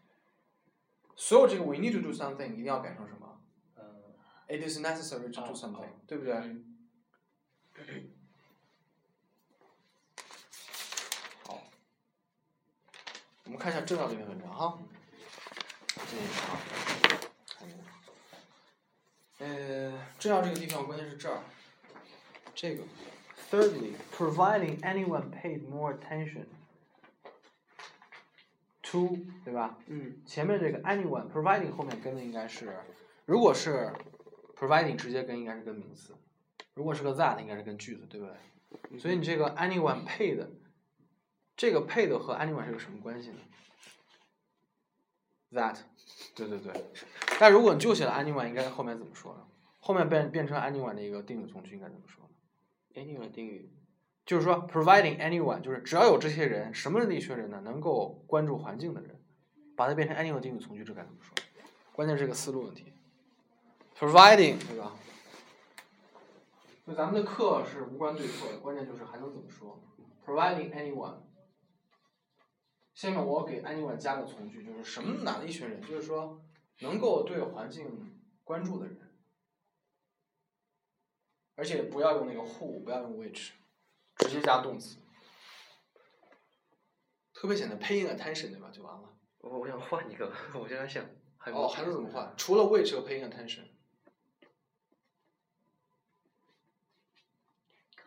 [1.15, 3.41] 所有这个 we need to do something 一定要改成什么？
[3.77, 3.85] 嗯
[4.49, 6.35] It is necessary to do 哦 something，、哦对不对？
[13.50, 14.78] 我们看一下正要这篇文章哈。
[15.96, 16.62] 这个啊，
[17.58, 17.78] 看一下。
[19.40, 21.40] 呃，正要这个地方关键是这儿，
[22.54, 22.84] 这个。
[23.50, 26.46] Thirdly, providing anyone paid more attention
[28.84, 29.80] to，对吧？
[29.88, 32.78] 嗯前面这个 anyone providing 后面跟的应该是，
[33.26, 33.92] 如果是
[34.56, 36.16] providing 直接跟应该是跟名词，
[36.76, 39.00] 如果是个 that 应该是跟句子，对不对？
[39.00, 40.46] 所以你这个 anyone paid，
[41.60, 43.36] 这个 paid 和 anyone 是个什么关系呢
[45.52, 45.76] ？that，
[46.34, 46.72] 对对对。
[47.38, 49.46] 但如果你就写了 anyone，应该后面怎么说呢？
[49.82, 52.30] 后面变变成 anyone 的一个定语从句应该怎么说呢
[52.96, 53.70] ？，anyone 定语
[54.26, 57.60] 就是说，providing anyone，就是只要有这些人，什么样的一群人呢？
[57.66, 59.22] 能够关注环境的人，
[59.76, 61.36] 把它变成 anyone 定语从句，这该怎么说？
[61.92, 62.94] 关键是个思路问题。
[63.98, 64.94] providing，对吧？
[66.88, 69.78] 就咱们的课是无关对错的，关键就是还能怎么说
[70.26, 71.18] ？providing anyone。
[73.00, 76.44] 下面我给 anyone 加个从句，就是什么哪的一群人，就是说
[76.80, 79.18] 能够对环境关注的人，
[81.56, 83.52] 而且不要用那个 who，不要用 which。
[84.18, 84.98] 直接加动词，
[87.34, 88.70] 特别简单，paying attention 对吧？
[88.70, 89.18] 就完了。
[89.38, 92.34] 我我想换一个，我现在想还有哦，还能怎么换？
[92.36, 93.70] 除了 which 和 paying attention，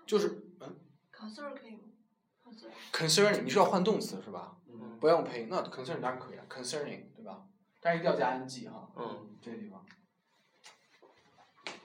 [0.06, 0.78] 就是嗯
[1.10, 1.84] concern 可以吗
[2.92, 4.58] ？concern 你是要换动词是吧？
[5.01, 7.45] 嗯不要用 paying，那 concern 当然可以了，concerning 对吧？
[7.81, 8.89] 但是一定要加 ing 哈。
[8.95, 9.85] 嗯，这个地方。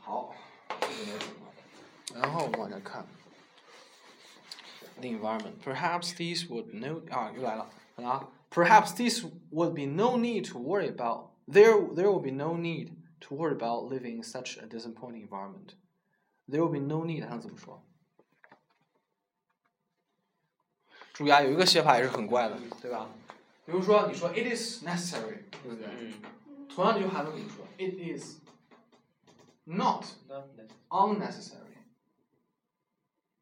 [0.00, 0.34] 好，
[0.80, 2.20] 这个没什么。
[2.20, 3.06] 然后我们往下看。
[5.00, 5.60] The environment.
[5.64, 8.28] Perhaps these would no 啊，又来了啊。
[8.50, 11.30] Perhaps this would be no need to worry about.
[11.48, 15.74] There, there will be no need to worry about living in such a disappointing environment.
[16.46, 17.82] There will be no need，还能怎么说？
[21.17, 23.09] 注意啊，有一个写法也是很怪的，对吧？
[23.65, 25.87] 比如说，你说 it is necessary，对不对？
[25.99, 26.13] 嗯
[26.69, 28.35] 同样这句话能怎么说？It is
[29.63, 31.79] not necessary unnecessary，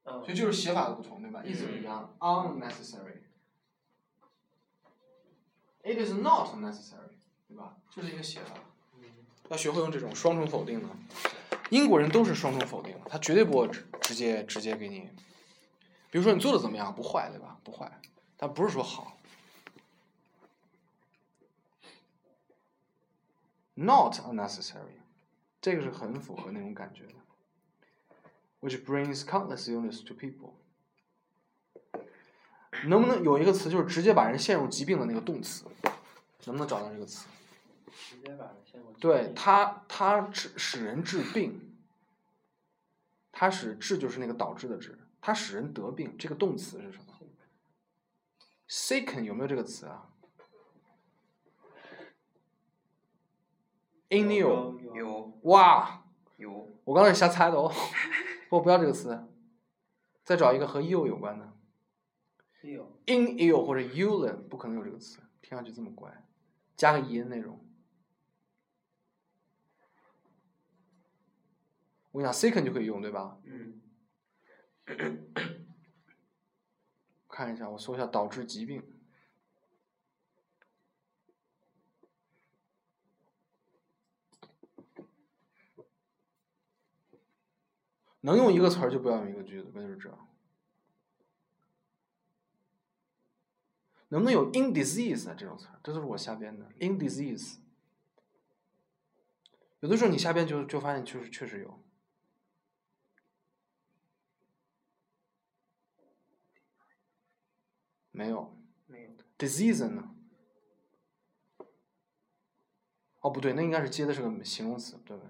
[0.05, 1.43] 嗯所以就是写法的不同，对吧？
[1.43, 3.23] 意思是一样，unnecessary。
[5.83, 7.17] It is not unnecessary，
[7.49, 7.75] 对吧？
[7.93, 8.55] 就是一个写法。
[9.49, 10.87] 要学会用这种双重否定的。
[11.71, 15.09] 英国人都是双重否定，他绝对不会直直接直接给你，
[16.15, 17.59] 比如说你做的怎么样，不坏，对吧？
[17.61, 17.99] 不坏，
[18.37, 19.17] 但不是说好。
[23.73, 25.01] Not unnecessary，
[25.59, 27.15] 这个是很符合那种感觉的。
[28.61, 30.53] Which brings countless illness to people。
[32.85, 35.65] 能不能有一个词就是直接把人陷入疾病的那个动词？
[36.45, 37.27] 能不能找到这个词？
[37.91, 41.75] 直接把人陷入对它，它治使人治病，
[43.33, 46.15] 它使治就是那个导致的治，它使人得病。
[46.19, 47.05] 这个动词是什么
[48.69, 50.13] ？sicken 有没有这个词啊
[54.09, 56.05] ？ill 有有哇，
[56.37, 57.73] 有我刚才是瞎猜的哦，
[58.49, 59.27] 不不要这个词，
[60.23, 61.51] 再找一个和 ill 有关的
[62.61, 66.23] 有 in ill 或者 ill 不可能有这个词，听上去这么怪，
[66.77, 67.65] 加个音那种。
[72.11, 73.39] 我跟你讲，sicken 就可以用，对吧？
[73.45, 73.81] 嗯
[77.27, 78.83] 看一下，我搜一下导致疾病。
[88.21, 90.09] 能用一个词儿就不要用一个句子，那就是这。
[94.07, 95.79] 能不能有 in disease 啊这种词儿？
[95.83, 96.65] 这都是我瞎编的。
[96.79, 97.57] in disease，
[99.81, 101.79] 有的时候你瞎编就就发现确实确实有。
[108.15, 110.15] 没有没有 disease 呢？
[113.19, 115.29] 哦，不对，那应该是接的是个形容词，对不对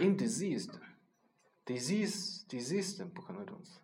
[0.00, 3.78] ？in diseased，disease diseased 不可能有这种词。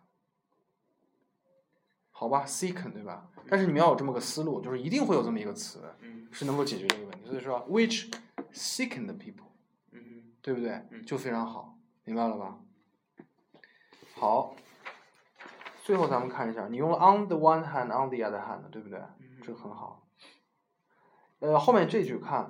[2.11, 3.31] 好吧，sicken 对吧？
[3.47, 7.27] 但是你们要有这么个思路，就是一定会有这么一个词嗯是能够解决这个问题。
[7.29, 8.11] 所以说，which
[8.51, 9.51] sicken the people，
[9.91, 10.71] 嗯对不对？
[10.89, 12.59] 嗯就非常好，明白了吧？
[14.15, 14.55] 好，
[15.86, 18.98] 最后咱们看一下，你用了 on the one hand, on the other hand，对不对？
[19.20, 20.06] 嗯这个很好。
[21.40, 22.46] 呃，后面这句看，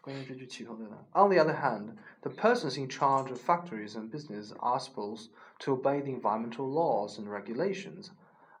[0.00, 0.96] 关于这句起头在哪？
[1.12, 5.28] On the other hand, the persons in charge of factories and business are supposed
[5.60, 8.08] to obey the environmental laws and regulations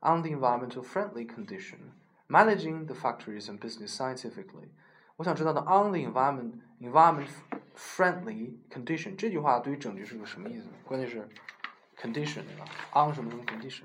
[0.00, 1.92] on the environmental friendly condition,
[2.28, 4.68] managing the factories and business scientifically.
[5.16, 7.28] 我想知道的 on the environment environment
[7.76, 10.68] friendly condition 这句话对于整句是个什么意思？
[10.84, 11.28] 关键是
[12.01, 13.83] Condition 对吧？on 什么什么 condition？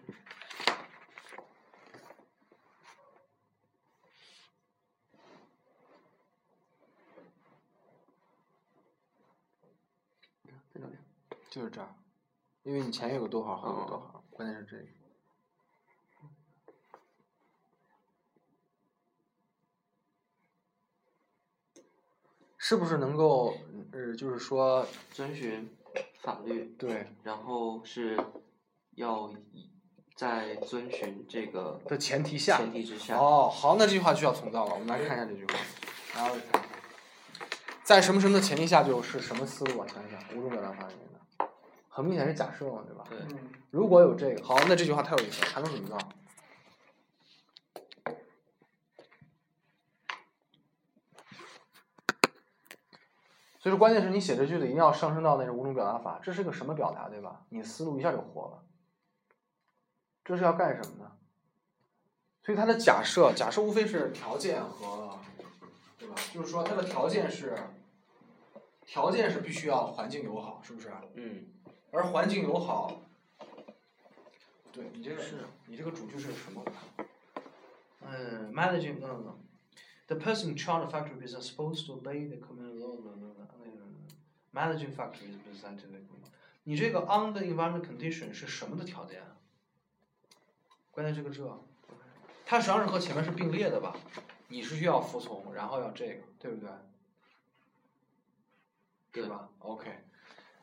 [10.72, 10.96] 在哪里？
[11.50, 11.94] 就是这儿，
[12.62, 14.88] 因为你前有个逗号，后有个逗号，关键是这个。
[22.56, 23.58] 是不是能够，
[23.92, 25.68] 呃，就是说，遵循
[26.24, 28.18] 法律，对然后是
[28.96, 29.30] 要
[30.16, 34.74] 在遵循这个的前提下，前提之下，哦，好，那这句话就要重造了。
[34.74, 35.58] 我们来看一下这句话，
[36.14, 36.62] 然后看
[37.82, 39.86] 在什么什么的前提下，就是什么思路啊？
[39.86, 41.46] 想一想，五种表达法里面的，
[41.88, 43.04] 很明显是假设嘛，对吧？
[43.10, 45.98] 对，嗯如果有这个，好，那这句话太有意思了，还能怎么造？
[53.64, 57.46] 所以说，关键是你写这句子一定要上升到那种五种表达法，这是个什么表达，对吧？
[57.48, 58.62] 你思路一下就活了。
[60.22, 61.12] 这是要干什么呢？
[62.42, 65.18] 所以它的假设，假设无非是条件和，
[65.96, 66.14] 对吧？
[66.30, 67.56] 就是说它的条件是，
[68.84, 70.92] 条件是必须要环境友好，是不是？
[71.14, 71.46] 嗯，
[71.90, 73.00] 而环境友好，
[74.72, 75.36] 对你这个是
[75.68, 76.62] 你这个主句是什么？
[78.02, 79.38] 嗯，managing no。
[80.06, 82.92] The person in charge of factory business supposed to obey the command law.
[82.94, 84.04] No, no, no, no, no, no.
[84.54, 86.02] Managing factor is scientific
[86.62, 89.36] 你这个 on the environment condition 是什么的条件啊？
[90.90, 91.64] 关键是个这，
[92.46, 93.96] 它实际上是和前面是并列的吧？
[94.48, 96.70] 你是需要服从，然后要这个，对不对？
[99.10, 99.90] 对吧？OK，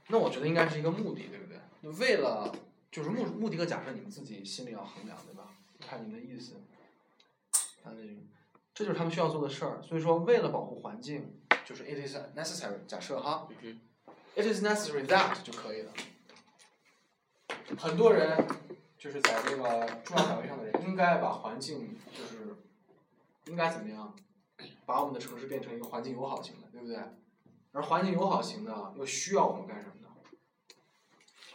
[0.08, 1.60] 那我觉得应该是一个目的，对不对？
[2.00, 2.52] 为了
[2.92, 5.54] 就是目目的和假设，你们自己心里要衡量，对吧？
[5.80, 6.56] 看你们的意思。
[7.84, 7.92] 这
[8.74, 9.82] 这就是他们需要做的事儿。
[9.84, 11.41] 所以说，为了保护环境，
[11.72, 12.86] 就是 it is necessary。
[12.86, 13.80] 假设哈嗯
[14.36, 15.94] ，it is necessary that 就可以了。
[17.78, 18.46] 很多人
[18.98, 22.58] 就是在这个重要岗位上的人，应该把环境就是
[23.46, 24.14] 应该怎么样，
[24.86, 26.98] 把我们的城市变成一个环境友好型的，对不对？
[27.72, 30.10] 而环境友好型的又需要我们干什么呢？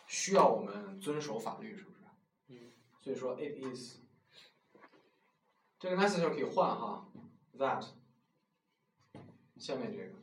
[0.06, 1.96] 需要我们遵守法律，是不是？
[2.48, 2.72] 嗯。
[3.02, 3.98] 所以说，it is
[5.78, 7.06] 这个 necessary 可以换哈
[7.58, 7.84] ，that
[9.58, 10.14] 下面这个，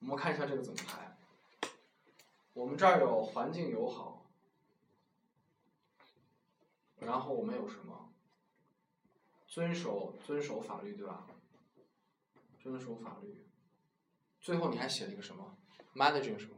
[0.00, 1.16] 我们看一下这个怎么排。
[2.52, 4.26] 我们这儿有环境友好，
[6.98, 8.12] 然后我们有什么？
[9.46, 11.26] 遵守遵守法律，对吧？
[12.58, 13.46] 遵守法律。
[14.40, 15.56] 最后你还写了一个什么
[15.94, 16.56] ？managing 什么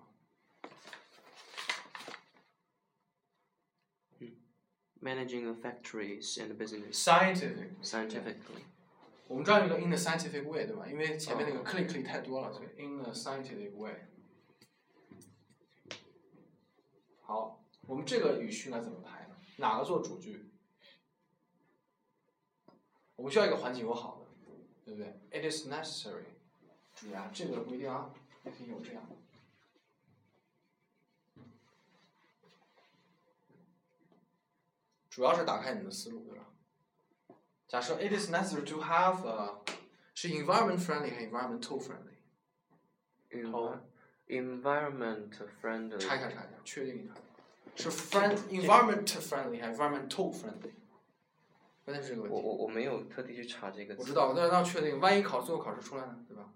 [5.00, 7.70] ？managing the factories and business scientific。
[7.82, 8.64] scientifically.
[9.26, 10.86] 我们这儿有一个 in the scientific way，对吧？
[10.86, 14.06] 因为前面那个 clinically 太多了，所以 in the scientific way。
[17.22, 19.36] 好，我们这个语序应该怎么排呢？
[19.56, 20.50] 哪个做主句？
[23.16, 24.26] 我们需要一个环境友好的，
[24.84, 26.24] 对不对？It is necessary。
[26.94, 28.12] 注意啊，这个不一定啊，
[28.44, 29.02] 也可以有这样。
[35.08, 36.53] 主要是打开你的思路，对吧？
[37.68, 39.58] 假设 it is necessary to have a
[40.14, 43.80] 是 environment friendly 还是 environmental friendly，Envi-
[44.28, 45.98] environment friendly.
[45.98, 47.12] 查一下查一下，确定一下，
[47.76, 50.72] 是 friend environment friendly 还是 environmental friendly？
[51.84, 52.36] 关键是这个问题。
[52.36, 53.94] 我我我没有特地去查这个。
[53.98, 56.52] 我知道，但是要确定，万一考最后考试出来呢，对吧？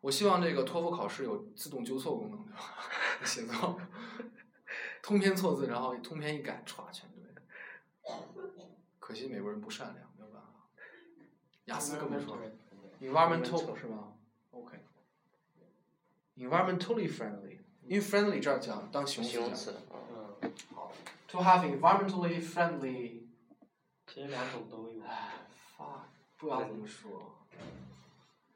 [0.00, 2.60] 我希望这个托福考试有自动纠错功能，对吧？
[3.24, 3.78] 写作，
[5.02, 7.07] 通篇错字，然后通篇一改，歘，全对。
[9.08, 10.68] 可惜美国人不善良，没有办法。
[11.64, 12.42] 雅思更别说了。
[13.00, 14.12] environmental 是吧
[14.50, 14.78] ？OK。
[16.36, 19.32] environmentally friendly，因为 friendly 这儿讲当形容词。
[19.32, 19.70] 形容词。
[19.70, 19.78] 啊
[20.42, 20.92] 嗯，好。
[21.28, 23.22] To have environmentally friendly，
[24.06, 25.02] 其实两种都有。
[25.02, 25.30] 唉
[25.78, 26.02] ，fuck，
[26.36, 27.34] 不要这么说。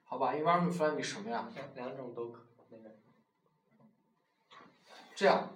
[0.05, 1.49] 好吧，environment friendly 什么呀？
[1.55, 2.91] 两两种都可那个。
[5.15, 5.49] 这样，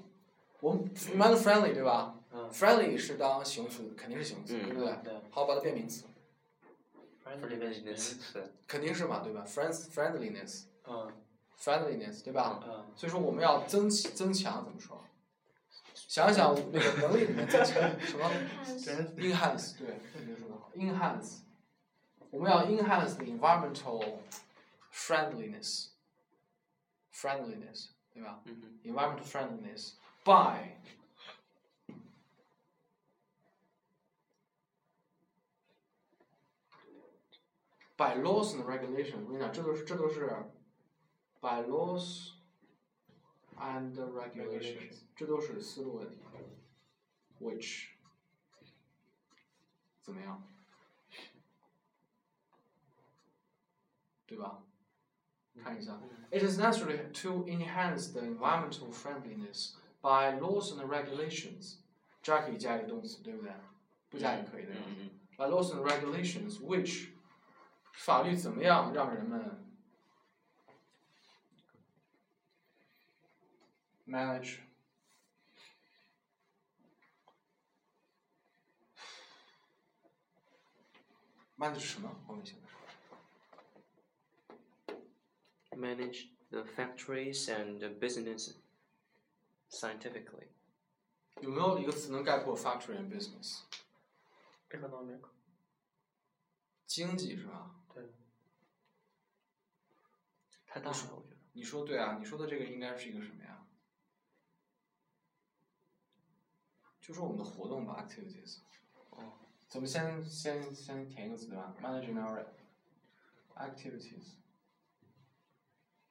[0.61, 2.51] 我们 environment friendly 对吧嗯。
[2.53, 4.93] ？friendly 是当形容词，肯定是形容词，嗯对不对？
[5.03, 5.15] 对。
[5.31, 6.03] 好，把它变名词
[7.97, 8.53] 词。
[8.69, 11.13] 肯定是嘛，对吧？friends friendliness 嗯
[11.59, 12.63] friendliness 对吧？
[12.67, 12.87] 嗯。
[12.95, 15.03] 所以说我们要增起增强怎么说？
[15.95, 18.31] 想想那个能力里面增强什么
[19.17, 21.39] ？enhance 对，你说的好，enhance，
[22.31, 24.19] 我们要 enhance the environmental
[24.93, 25.89] friendliness
[27.13, 28.79] friendliness 对吧嗯哼。
[28.85, 30.77] ？environmental friendliness by
[37.98, 40.28] by laws and regulations，我跟你讲，这都是这都是
[41.40, 42.32] by laws
[43.58, 46.20] and regulations，这都是思路问题。
[47.40, 47.88] which
[50.02, 50.42] 怎么样？
[54.28, 54.64] 对吧？
[55.62, 56.00] 看一下，
[56.32, 61.78] It is necessary to enhance the environmental friendliness by laws and regulations。
[62.24, 63.52] 这儿可以加一个动词，对不对？
[64.10, 64.82] 不加也可以，对吧？
[64.88, 67.10] 嗯 by laws and regulations which
[67.96, 69.66] 法律怎么样让人们
[74.08, 74.60] manage
[81.58, 82.10] manage 什么？
[82.26, 82.76] 后面写的是
[84.88, 85.80] 嗯。
[85.80, 88.56] Manage the factories and the business
[89.70, 90.48] scientifically.
[91.40, 93.62] 有没有一个词能概括 factory and business？
[94.70, 95.20] 这个倒没有。
[96.86, 97.75] 经济是吧？
[100.77, 101.37] 太大了，我觉得。
[101.55, 103.67] 你说对啊，你说的这个应该是一个什么呀？
[107.01, 108.59] 就是我们的活动吧，activities。
[109.09, 109.39] 哦。
[109.69, 112.45] 咱们先先先填一个词对吧？Managing our
[113.55, 114.35] activities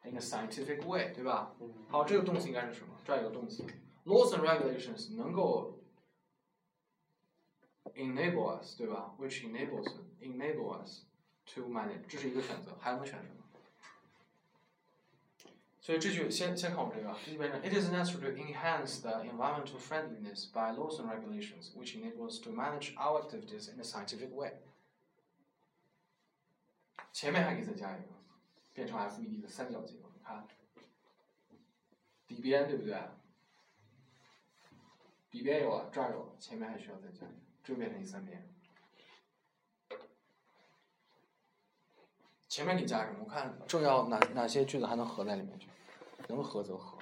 [0.01, 1.55] in a scientific way，对吧？
[1.59, 1.85] 嗯。
[1.87, 2.99] 好，这个动词应该是什么？
[3.05, 3.63] 这儿有个动词
[4.05, 5.79] ，laws and regulations 能够
[7.93, 11.03] enable us 对吧？which enables enable us
[11.53, 13.44] to manage，这是一个选择，还能选什么？
[15.85, 22.49] 所以这句先先看我们这个，这就变成 It is necessary to enhance the environmental friendliness by laws and regulations, which enables to
[22.49, 24.53] manage our activities in a scientific way。
[27.13, 28.07] 前面还可以再加一个，
[28.73, 30.47] 变成 FED 的三角结构，你看，
[32.25, 32.99] 底边对不对？
[35.29, 38.51] 底边有了，这儿有，前面还需要再加一个，这变成一三边。
[42.49, 43.19] 前面给加什么？
[43.23, 45.69] 我看重要哪哪些句子还能合在里面去？
[46.27, 46.97] 能合则合。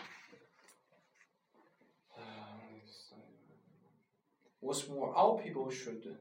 [4.60, 6.18] What's more, all people should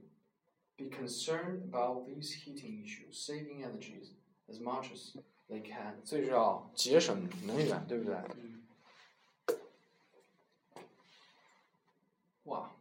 [0.76, 4.14] be concerned about these heating issues, saving energies
[4.48, 5.14] as much as
[5.48, 6.02] they can.
[6.04, 8.16] 最重要，节省能源，对不对？
[12.44, 12.72] 哇，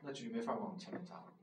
[0.00, 1.34] 那句没法往前面加了，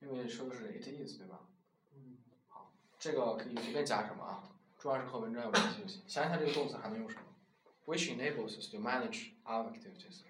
[0.00, 1.46] 因为说的是 it is，对吧？
[1.94, 2.18] 嗯
[2.48, 4.57] 好，这个可以随便加什么啊？
[4.78, 6.00] 主要是和文章有关系就行。
[6.06, 7.22] 想一想这个动词还能用什么
[7.84, 10.20] ？Which enables us to manage our activities。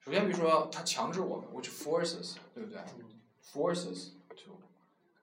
[0.00, 2.82] 首先，比如说，它强制我们，which forces，对不对
[3.52, 4.60] ？Forces to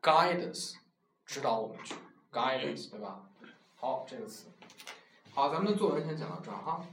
[0.02, 0.76] guide us，
[1.26, 1.96] 指导我们去
[2.32, 3.28] ，guide us，对吧？
[3.76, 4.46] 好，这个词。
[5.34, 6.86] 好，咱们的作文先讲到这儿哈。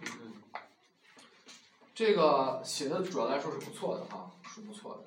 [1.95, 5.05] 这个写的主要来说是不错的哈，是不错的。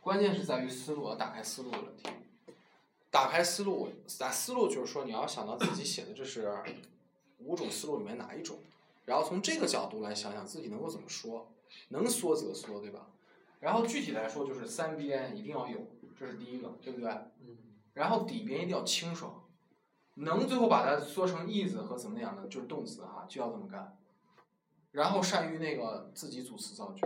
[0.00, 2.08] 关键是在于思路，要打开思路的问题。
[3.18, 6.54] 打开思路，打思路就是说你要想到自己写的这是
[7.38, 8.60] 五种思路里面哪一种，
[9.06, 11.50] 然后从这个角度来想想自己能够怎么说，
[11.88, 13.08] 能缩则缩，对吧？
[13.58, 15.80] 然后具体来说就是三边一定要有，
[16.16, 17.10] 这是第一个，对不对？
[17.40, 17.58] 嗯
[17.94, 19.42] 然后底边一定要清爽，
[20.14, 23.98] 能最后把它缩成 is 和怎么样的就是动词哈，就要这么干。
[24.92, 27.04] 然后善于那个自己组词造句，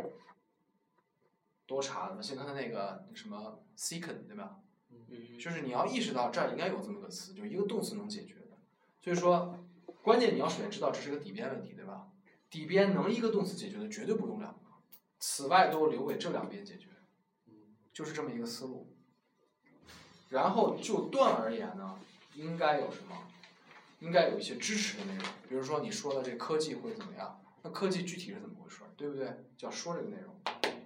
[1.64, 4.58] 多查的，先看看那个什么 second 对吧？
[5.38, 8.58] 就是你要意识到这儿应该有这么个词，就是一个动词能解决的。
[9.00, 9.58] 所以说，
[10.02, 12.08] 关键你要首先知道这是个底边问题，对吧？
[12.48, 14.58] 底边能一个动词解决的，绝对不用两个，
[15.18, 16.88] 此外都留给这两边解决，
[17.92, 18.94] 就是这么一个思路。
[20.28, 21.98] 然后就段而言呢，
[22.34, 23.16] 应该有什么？
[24.00, 27.40] 应该有一些支持的内容，比如说你说的这科技会怎么样？
[27.62, 28.80] 那科技具体是怎么回事？
[28.96, 29.28] 对不对？
[29.56, 30.34] 就要说这个内容。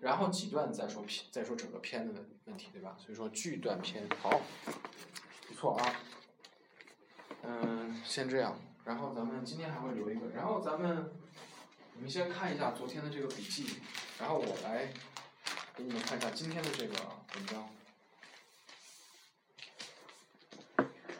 [0.00, 2.96] 然后几段再说片，再说整个篇的问题，对吧？
[2.98, 4.40] 所以说句段篇好，
[5.48, 5.96] 不错啊。
[7.42, 11.12] 嗯，先这样，然后咱们今天还会留一个，然后咱们
[11.94, 13.80] 你们先看一下昨天的这个笔记，
[14.18, 14.92] 然后我来
[15.74, 16.94] 给你们看一下今天的这个
[17.34, 17.68] 文章。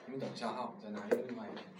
[0.07, 1.73] 你们等一下哈，我再拿一个另外一篇去。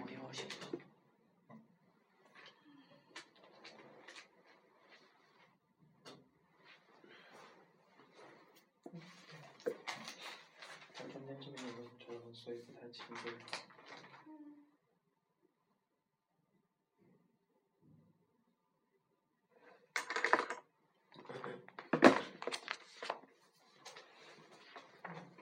[0.00, 0.44] 我要写
[10.94, 13.28] 它中间这边有个折，所以不太清楚。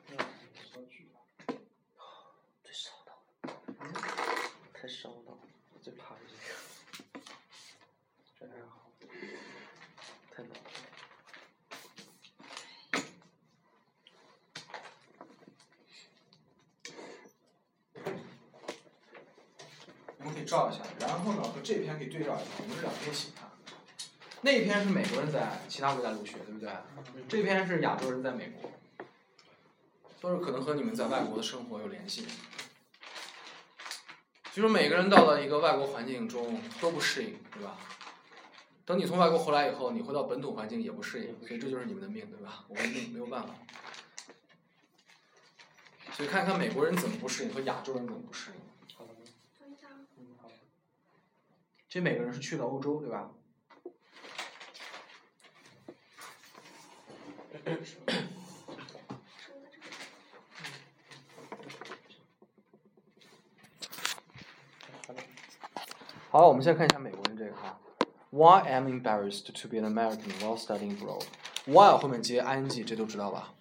[0.08, 0.14] 那
[0.62, 1.16] 说句吧，
[2.62, 3.10] 太烧脑
[3.42, 3.58] 了，
[4.74, 5.38] 太烧脑了，
[5.72, 7.20] 我最怕这个，
[8.38, 8.90] 这还好。
[10.30, 10.56] 太难了。
[20.26, 23.48] 我们可以照一下，然后呢和这篇可以对照一下，我们这两篇一起看。
[24.40, 26.68] 那篇是美国人在其他国家留学，对不对？
[27.28, 28.72] 这篇是亚洲人在美国，
[30.20, 32.26] 都是可能和你们在外国的生活有联系。
[34.50, 37.78] 所以说每个人到了一个外国环境中都不适应，对吧？
[38.84, 42.64] 等你从外国回来以后，你回到本土环境也不适应，所以这就是你们的命，对吧？
[42.66, 43.54] 我们命没有办法。
[46.12, 48.56] 所以看一看美国人怎么不适应和亚洲人怎么不适应。
[48.96, 49.12] 好的，
[49.60, 50.50] 等一下，嗯，好。
[51.88, 53.30] 这每个人是去了欧洲，对吧？
[66.30, 67.78] 好我们先看一下美国人这个哈。
[68.28, 71.24] Why am embarrassed to be an American while studying abroad?
[71.66, 73.54] While 后面接 ing，这都知道吧？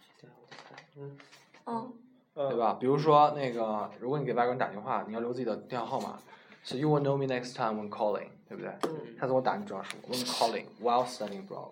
[0.98, 1.18] 嗯，
[1.66, 1.94] 嗯，
[2.34, 2.74] 对吧？
[2.74, 6.20] 比如说那个，如果你给外国人打电话，你要留自己的电话号码
[6.66, 8.74] ，so you will know me next time when calling，对不对？
[8.84, 11.72] 嗯下次我打你主要是 when calling while studying abroad。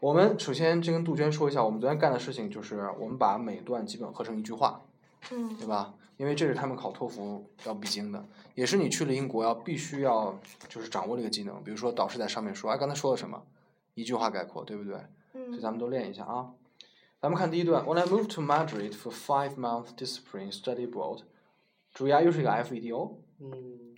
[0.00, 4.80] 我们首先就跟杜鹃说一下，我们昨天干的事情就是我们把每段基本合成一句话，
[5.30, 5.94] 嗯对吧？
[6.16, 8.24] 因为这是他们考托福要必经的，
[8.56, 10.36] 也是你去了英国要必须要
[10.68, 11.62] 就是掌握这个技能。
[11.62, 13.40] 比如说导师在上面说，哎，刚才说了什么？
[13.94, 14.94] 一句话概括，对不对？
[15.32, 16.50] 所以嗯咱们都练一下啊。
[17.20, 21.22] 咱们看第一段，When I moved to Madrid for five-month discipline study abroad，
[21.97, 23.17] 注意啊，又是一个 FED 哦。
[23.39, 23.95] 嗯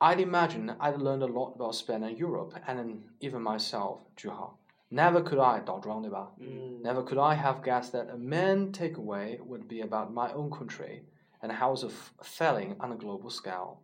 [0.00, 3.98] I'd imagine I'd learned a lot about Spain and Europe and even myself.
[4.14, 4.58] 句号。
[4.90, 6.32] Never could I 倒装对吧？
[6.38, 11.02] 嗯 Never could I have guessed that a main takeaway would be about my own country
[11.40, 13.78] and how it's f- failing on a global scale.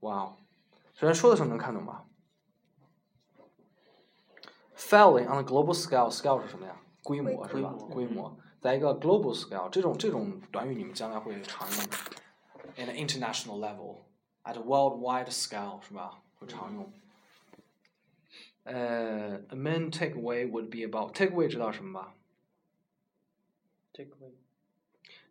[0.00, 0.36] Wow，
[0.94, 2.04] 首先说的时候能看懂吗？
[4.76, 6.76] Failing on a global scale，scale 是什么呀？
[7.04, 7.70] 规模是吧？
[7.78, 11.96] 规模规模，在一个 global scale，这种这种短语你们将来会常用的。
[12.77, 14.05] In an international level,
[14.43, 16.21] at a worldwide scale 是吧？
[16.39, 16.91] 会常用。
[18.63, 22.15] 呃、a main takeaway would be about takeaway 知道什么吧
[23.93, 24.31] ？？takeaway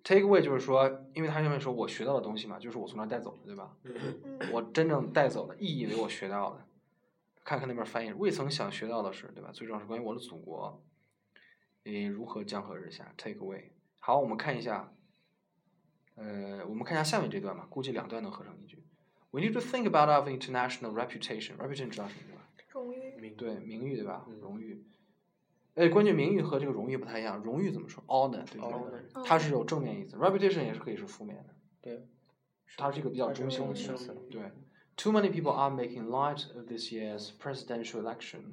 [0.05, 3.77] takeaway 就是说，因为它上面说我学到的东西嘛，就是我从那儿带走的，对吧？
[3.85, 6.65] 嗯我真正带走的，意义为我学到的。
[7.45, 9.51] 看看那边翻译，未曾想学到的是，对吧？
[9.53, 10.83] 最重要是关于我的祖国，
[11.83, 13.65] 诶，如何江河日下？take away。
[13.99, 14.93] 好，我们看一下，
[16.16, 18.84] 呃，我们看一下下面这段吧，估计两段能合成一句。
[19.32, 21.56] We need to think about our international reputation.
[21.58, 22.48] Reputation 知道什么对吧？
[22.72, 24.26] 荣誉名对，名誉对吧？
[24.28, 24.84] 嗯荣誉。
[25.76, 28.04] 哎，关键名誉和这个荣誉不太一样，荣誉怎么说？
[28.08, 28.72] honor 对不对
[29.14, 31.56] honor 它是有正面意思，reputation 也是可以是负面的。
[31.82, 32.06] 对，
[32.76, 33.98] 它是一个比较它是中性的中性的。
[33.98, 34.42] 词对，
[34.98, 38.52] Too many people are making light of this year's presidential election,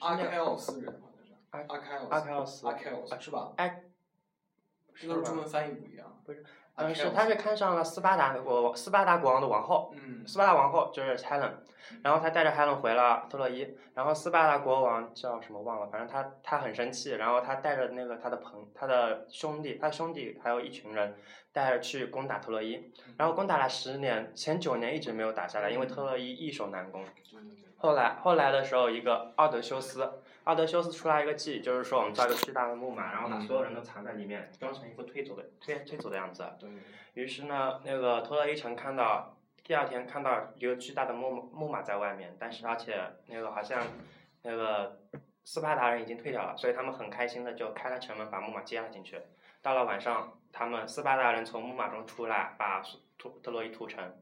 [0.00, 1.32] 阿开奥斯人好像是。
[1.50, 2.10] 阿阿开奥斯。
[2.10, 3.52] 阿开奥斯阿开奥斯是吧？
[3.56, 3.84] 哎，
[4.94, 6.20] 这个中文翻译不一样。
[6.24, 6.44] 不是。
[6.76, 9.94] 嗯是他是看上了斯巴达的国斯巴达国王的王后。
[9.96, 10.26] 嗯。
[10.26, 11.52] 斯巴达王后就是 Helen，
[12.02, 21.14] 然后他带着 Helen 回了特洛伊，然后斯巴达国王叫什么忘了，反正他他很生气，然后他带着那个他的朋他的兄弟，他兄弟还有一群人
[21.52, 27.04] 带着去攻打特洛伊，然后攻打了十年，前九年一直没有打下来，因为特洛伊易守难攻。
[27.78, 30.10] 后来后来的时候，一个奥德修斯，
[30.46, 36.48] 奥德修斯出来一个计，就是说我们造一个巨大的木马，然后把所有人都藏在里面，装成一副推走的推推走的样子。
[36.60, 36.70] 对。
[37.14, 43.82] 于是呢，那个托勒伊城看到，第二天看到一个巨大的木木马在外面，但是而且那个好像
[44.42, 45.00] 那个
[45.42, 49.20] 斯巴达人已经退掉了，所以他们很开心的就开了城门把木马接了进去。
[49.62, 52.80] 到了晚上，他们斯巴达人从木马中出来，把
[53.18, 54.16] 土特洛伊屠城，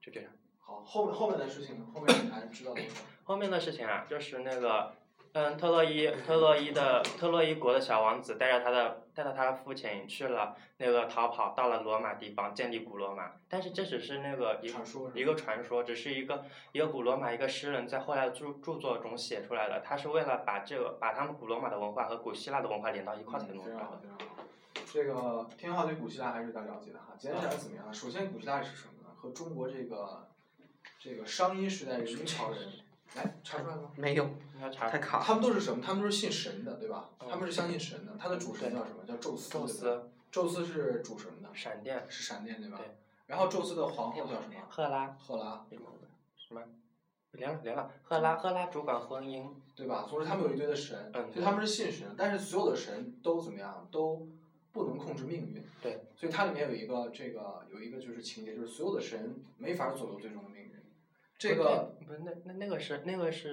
[0.00, 0.28] 就这样。
[0.58, 3.02] 好，后面后面的事情，后面你还知道多少？
[3.22, 4.92] 后面的事情啊，就是那个，
[5.34, 13.32] 嗯，特洛伊特洛伊的特洛伊国的小王子带着他的带着他的父亲去了那个逃跑，到了罗马地方建立古罗马。
[13.48, 19.80] 但是这只是那个一传说一个传说，只是一个一个古罗马一个诗人在后来的著著作中写出来的。
[19.80, 24.00] 他是为了把这个把他们古罗马的文化和古希腊的文化连到一块儿才弄出来的。
[24.92, 27.14] 这个天浩对古希腊还是比较了解的哈。
[27.18, 27.94] 简单讲怎么样呢？
[27.94, 29.08] 首先，古希腊是什么呢？
[29.16, 30.28] 和中国这个
[30.98, 32.58] 这个商殷时代的明朝人，
[33.14, 33.90] 来查出来了吗？
[33.96, 35.24] 没有，你要查太卡了。
[35.24, 35.82] 他们都是什么？
[35.84, 37.10] 他们都是信神的，对吧？
[37.20, 38.12] 嗯他们是相信神的。
[38.18, 39.04] 他的主神叫什么？
[39.06, 39.50] 叫宙斯。
[39.50, 42.78] 宙斯，宙斯是主神的，闪电，是闪电对吧？
[42.78, 42.86] 对。
[43.26, 44.60] 然后宙斯的皇后叫什么？
[44.68, 45.64] 赫拉，赫拉，
[46.36, 46.62] 什么？
[47.32, 50.06] 连了连了，赫拉赫拉主管婚姻，对吧？
[50.08, 53.88] 总之他们有一堆的神，嗯所以他们是信神，但是所有的神都怎么样？
[53.90, 54.28] 都
[54.70, 55.64] 不能控制命运。
[55.80, 56.04] 对。
[56.14, 60.71] 所以它里面有一个这个有一个就是情节，就是所有的神没法左右最终的命运。
[61.42, 63.52] 这个不是那那那个是那个是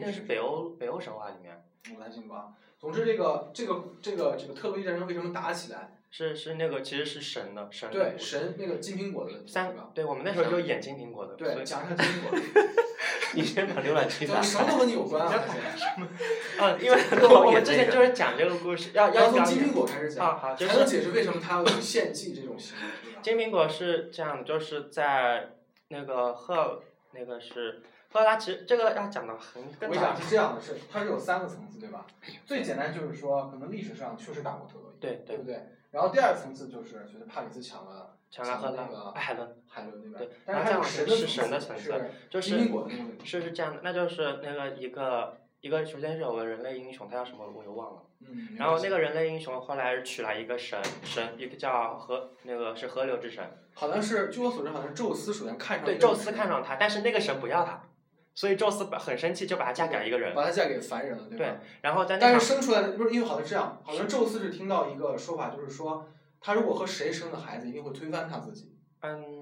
[0.00, 2.48] 那是北欧北欧神话里面，我不太清楚啊。
[2.80, 5.92] 总之，这个这个这个这个特洛伊战争为什么打起来？
[6.10, 9.92] 是是那个其实是神的神的对，神那个金苹果的三个？
[9.94, 12.38] 对我们那时候就演金苹果的，对，以讲一下金苹果。
[13.34, 15.32] 你先把浏览器 打开什么都和你有关啊？
[16.58, 25.52] 啊，因为我们之前就是讲这个故事，要要从金苹果开始啊讲，好，就才能解释为什么他要有献祭这种行为，金苹果是这样的，就是在
[25.88, 26.82] 那个赫
[27.12, 27.82] 那个是
[28.12, 32.06] 赫拉，其实这个要讲的很我更早跟讲，是这样的，是它是有三个层次，对吧？
[32.46, 35.68] 最简单就是说，可能历史上确实打过特洛伊，对对对不对？
[35.90, 40.30] 然后第二层次就是觉得帕里斯抢了抢了赫那个，海伦，海伦，那边？
[40.30, 42.68] 对但是还有神的是神的层次是就是
[43.24, 48.02] 是是这样的，那就是那个一个一个，首先是有个人类英雄，他叫什么我又忘了。
[48.20, 53.44] 嗯，然后那个人类英雄后来娶了一个神神，一个叫河那个是河流之神，
[53.74, 57.82] 好像是据我所知，好像是宙斯首先看上对，宙斯看上他，但是那个神不要他，
[58.34, 60.34] 所以宙斯把很生气，就把他嫁给了一个人。
[60.34, 61.44] 把他嫁给凡人了，对吧？
[61.44, 66.06] 对然后在那但是生出来的不是因为好像是这样，好像宙斯是听到一个说法，就是说
[66.40, 69.39] 他如果和谁生的孩子，一定会推翻他自己，嗯，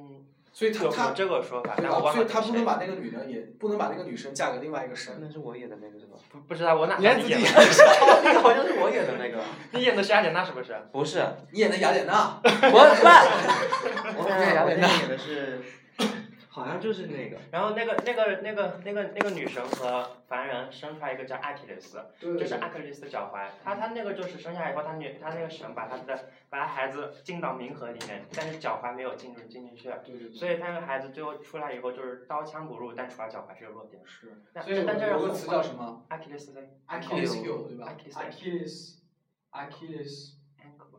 [0.52, 1.90] 所以他他这个说法，对吧？
[1.90, 5.14] 但我忘所以了他不能把那个女的也不能把那个女生嫁给另外一个神。
[5.20, 6.16] 那是我演的那个是吧？
[6.30, 7.48] 不不知道我哪你还自己演的？
[8.24, 9.42] 那个好像是我演的那个，
[9.72, 10.74] 你演的是雅典娜是不是？
[10.92, 13.26] 不是，你演的雅典娜， 我烂，
[14.16, 15.62] 我对演的雅典娜演的是，
[16.48, 34.02] 好像就是那个，然后那个那个那个那个那个女神和凡人生出来一个叫阿提雷斯，就是阿克利斯脚踝，他他那个就是生下来以后，他女他那个神把他的把他孩子进到冥河里面，但是脚踝没有进入进进去，对对对，所以他那个孩子最后出来以后就是刀枪不入，但除了脚踝是有弱点。
[34.04, 36.04] 是，那所以但这有个词叫什么？
[36.08, 37.94] 阿提里斯腱？Achilles heel，对吧
[39.52, 40.37] ？Achilles？Achilles，Achilles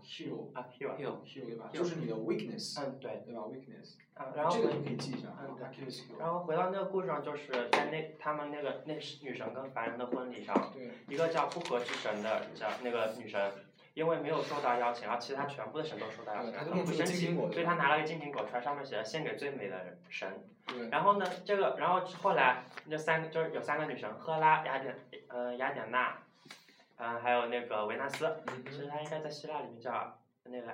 [0.10, 1.70] heel，heel 对吧？
[1.72, 6.18] 就是你的 weakness，嗯对，对吧？weakness，啊然后这个你可以记一下嗯对。
[6.20, 10.74] 然后回到那个故事上，就是在那他们那个那女神跟凡人的婚礼上，
[11.08, 13.52] 一个叫不和之神的叫那个女神，
[13.94, 20.28] 因为没有受到邀请，然后其他全部的神都受到邀请，对她很不生气所以她拿了个金苹果出来，上面写着献给最美的神。
[20.66, 24.96] 对，然后呢，这个然后后来那三个就是有三个女神，赫拉、雅典
[25.28, 26.18] 呃雅典娜，
[27.00, 30.68] 嗯、还有那个维纳斯，嗯其实她应该在希腊里面叫那个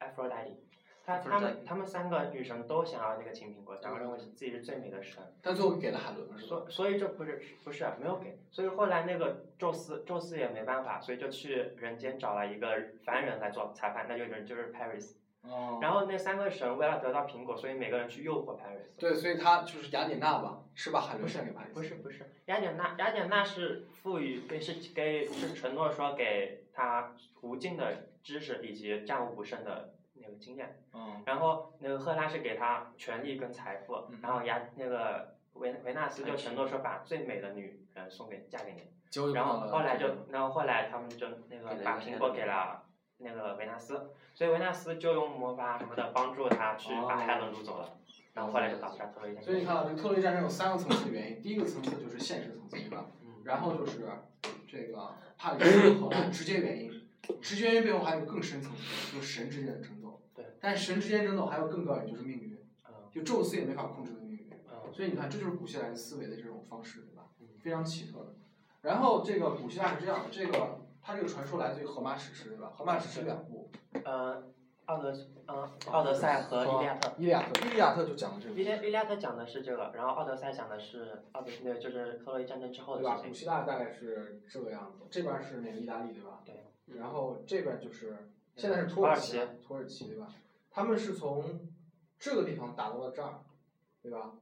[0.00, 0.56] Aphrodite。
[1.04, 5.22] 她她们她们三个女神都想要那个金苹果，然后认为是自己是最美的神。
[5.40, 6.38] 但最后给了海伦？
[6.38, 12.68] 所所以这不是不是没有给，所以后来那个宙斯宙斯也没办法，所以就去人间找了一个
[13.04, 15.14] 凡人来做裁判，那就人就是 Paris。
[15.42, 15.78] 哦。
[15.80, 18.98] 然后那三个神为了得到苹果，所以每个人去诱惑 Paris。
[18.98, 21.74] 对，所以他就是雅典娜吧，是把海伦不是献给帕里斯。
[21.74, 31.22] 不是不是，雅典娜雅典娜是赋予给是给是承诺说给他无尽的知识以及战无不胜的那个经验，嗯。
[31.26, 42.84] 然后那个赫拉是给他权力跟财富，嗯然后雅那个维维纳斯就承诺说把最美的女人送给嫁给你，然后后来就然后后来他们就那个把苹果给了
[43.22, 47.98] 那个维纳斯，所以维纳斯就用魔法什么的帮助他去把海伦掳走了，
[48.34, 49.44] 然后后来就导致了特洛伊战争。
[49.44, 53.06] 所以你看啊，这个特洛伊战争有三个层次的原因，第一个层次就是现实层次，对吧？
[53.24, 53.98] 嗯然后就是
[54.68, 56.92] 这个帕里斯和直接原因，
[57.40, 60.22] 直接原因背后还有更深层次的，就是神之间的争斗。
[60.34, 60.44] 对。
[60.60, 62.52] 但是神之间争斗还有更高一点，就是命运。
[62.88, 64.50] 嗯就宙斯也没法控制的命运。
[64.70, 67.48] 嗯所以你看，这就是古希腊人思维的这种方式，对吧嗯？
[67.60, 68.34] 非常奇特的。
[68.82, 72.72] 然后这个古希腊是这样的，这个它这个传说来自于荷马史诗，对吧？
[72.76, 73.68] 荷马史诗两部，
[74.04, 74.42] 呃，
[74.86, 75.12] 奥德
[75.48, 77.12] 嗯奥德赛和伊利亚特。
[77.18, 83.20] 伊利亚特，伊利亚特就讲的这个伊，利伊利亚特讲的是这个，然后奥德赛讲的是奥德那个就是特洛伊战争之后的对吧？
[83.26, 83.34] 古。
[83.34, 86.40] 希腊大概是这个样子，这边是那个意大利，对吧？
[86.44, 86.54] 对。
[86.96, 90.28] 然后这边就是现在是土土耳其，土耳其对吧？
[90.70, 91.44] 他们是从
[92.18, 93.40] 这个地方打到了这儿，
[94.02, 94.32] 对吧？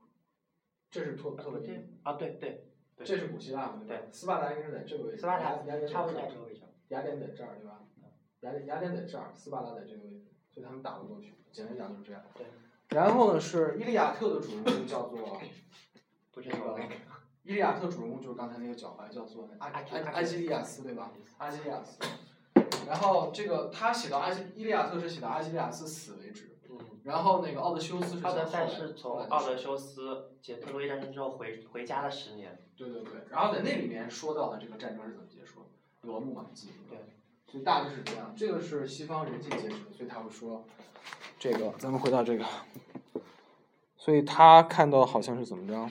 [0.90, 1.70] 这是托托洛伊，
[2.02, 2.69] 啊对对，对
[3.04, 4.08] 这是古希腊嘛，对？
[4.12, 6.60] 斯巴达应该是在这个位置，斯巴达雅雅典差不多在这位置。
[6.88, 7.80] 雅典在这儿，对吧？
[8.40, 11.34] 雅典雅典在这儿，斯巴达在这个位置，所以他们打不过去。
[11.52, 12.22] 简单讲就是这样。
[12.34, 12.46] 对。
[12.90, 15.40] 然后呢，是伊利亚特的主人公叫做
[16.32, 16.94] 不是这个说那个。
[17.42, 21.10] 伊利亚特主人公就是刚才那个脚踝叫做阿阿基阿阿基利亚斯对吧？
[21.38, 21.98] 阿基利亚斯。
[22.86, 26.49] 然后这个他写到阿基伊利亚特是写到阿基利亚斯死为止，嗯。
[27.10, 32.56] 然后那个奥德修斯是奥德赛是从奥德修斯结特洛伊战争之后回回家了十年。
[32.76, 35.66] 对对对，然后在那里面说到了这个战争是怎么结束的，
[36.02, 36.98] 有了木马计，对。
[37.52, 38.32] 就大致是这样。
[38.36, 40.64] 这个是西方人尽皆知，所以他会说，
[41.36, 42.44] 这个咱们回到这个，
[43.98, 45.90] 所以他看到好像是怎么着？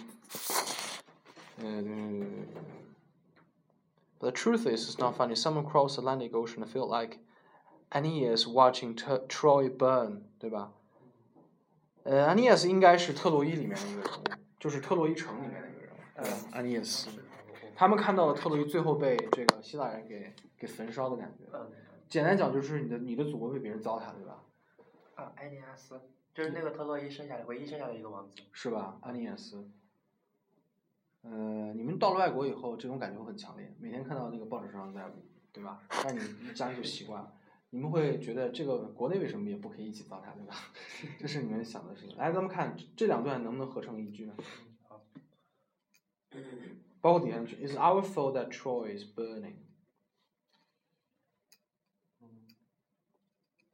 [1.58, 2.48] 嗯。
[4.20, 5.36] The truth is, it's not funny.
[5.36, 7.20] Someone crossed the Atlantic Ocean and felt like
[7.92, 10.72] Aeneas watching T- Troy burn，对吧？
[12.04, 14.24] 呃，Aeneas 应该是特洛伊里面的一个人物，
[14.60, 15.98] 就是特洛伊城里面的一个人物。
[16.16, 16.24] 嗯
[16.54, 17.08] ，Aeneas，
[17.76, 21.46] 他们看到了特洛伊最后被这个希腊人给给焚烧的感觉。
[21.54, 21.70] 嗯，
[22.08, 24.44] 简单讲就是你的你的祖国被别人糟蹋，对吧？
[25.16, 26.00] 啊，安尼阿斯，
[26.34, 28.42] 就是那个特洛伊生下来唯一剩下的一个王子。
[28.52, 28.98] 是吧？
[29.02, 29.70] 安尼亚斯。
[31.22, 35.06] 呃，你们到了外国以后，这种感觉会很强烈，每天看到那个报纸上在，
[35.52, 35.82] 对吧？
[36.04, 37.34] 但你一家就习惯了，
[37.72, 40.56] 你们会觉得这个国内为什么也不可以一起糟蹋，对吧？
[41.20, 42.18] 这是你们想的事情。
[42.18, 44.36] 来，咱们看这两段能不能合成一句呢？
[47.02, 49.54] 包括底下句，Is our fault that Troy is burning。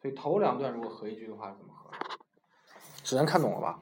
[0.01, 1.89] 所以头两段如果合一句的话，怎么合？
[3.03, 3.81] 只能看懂了吧？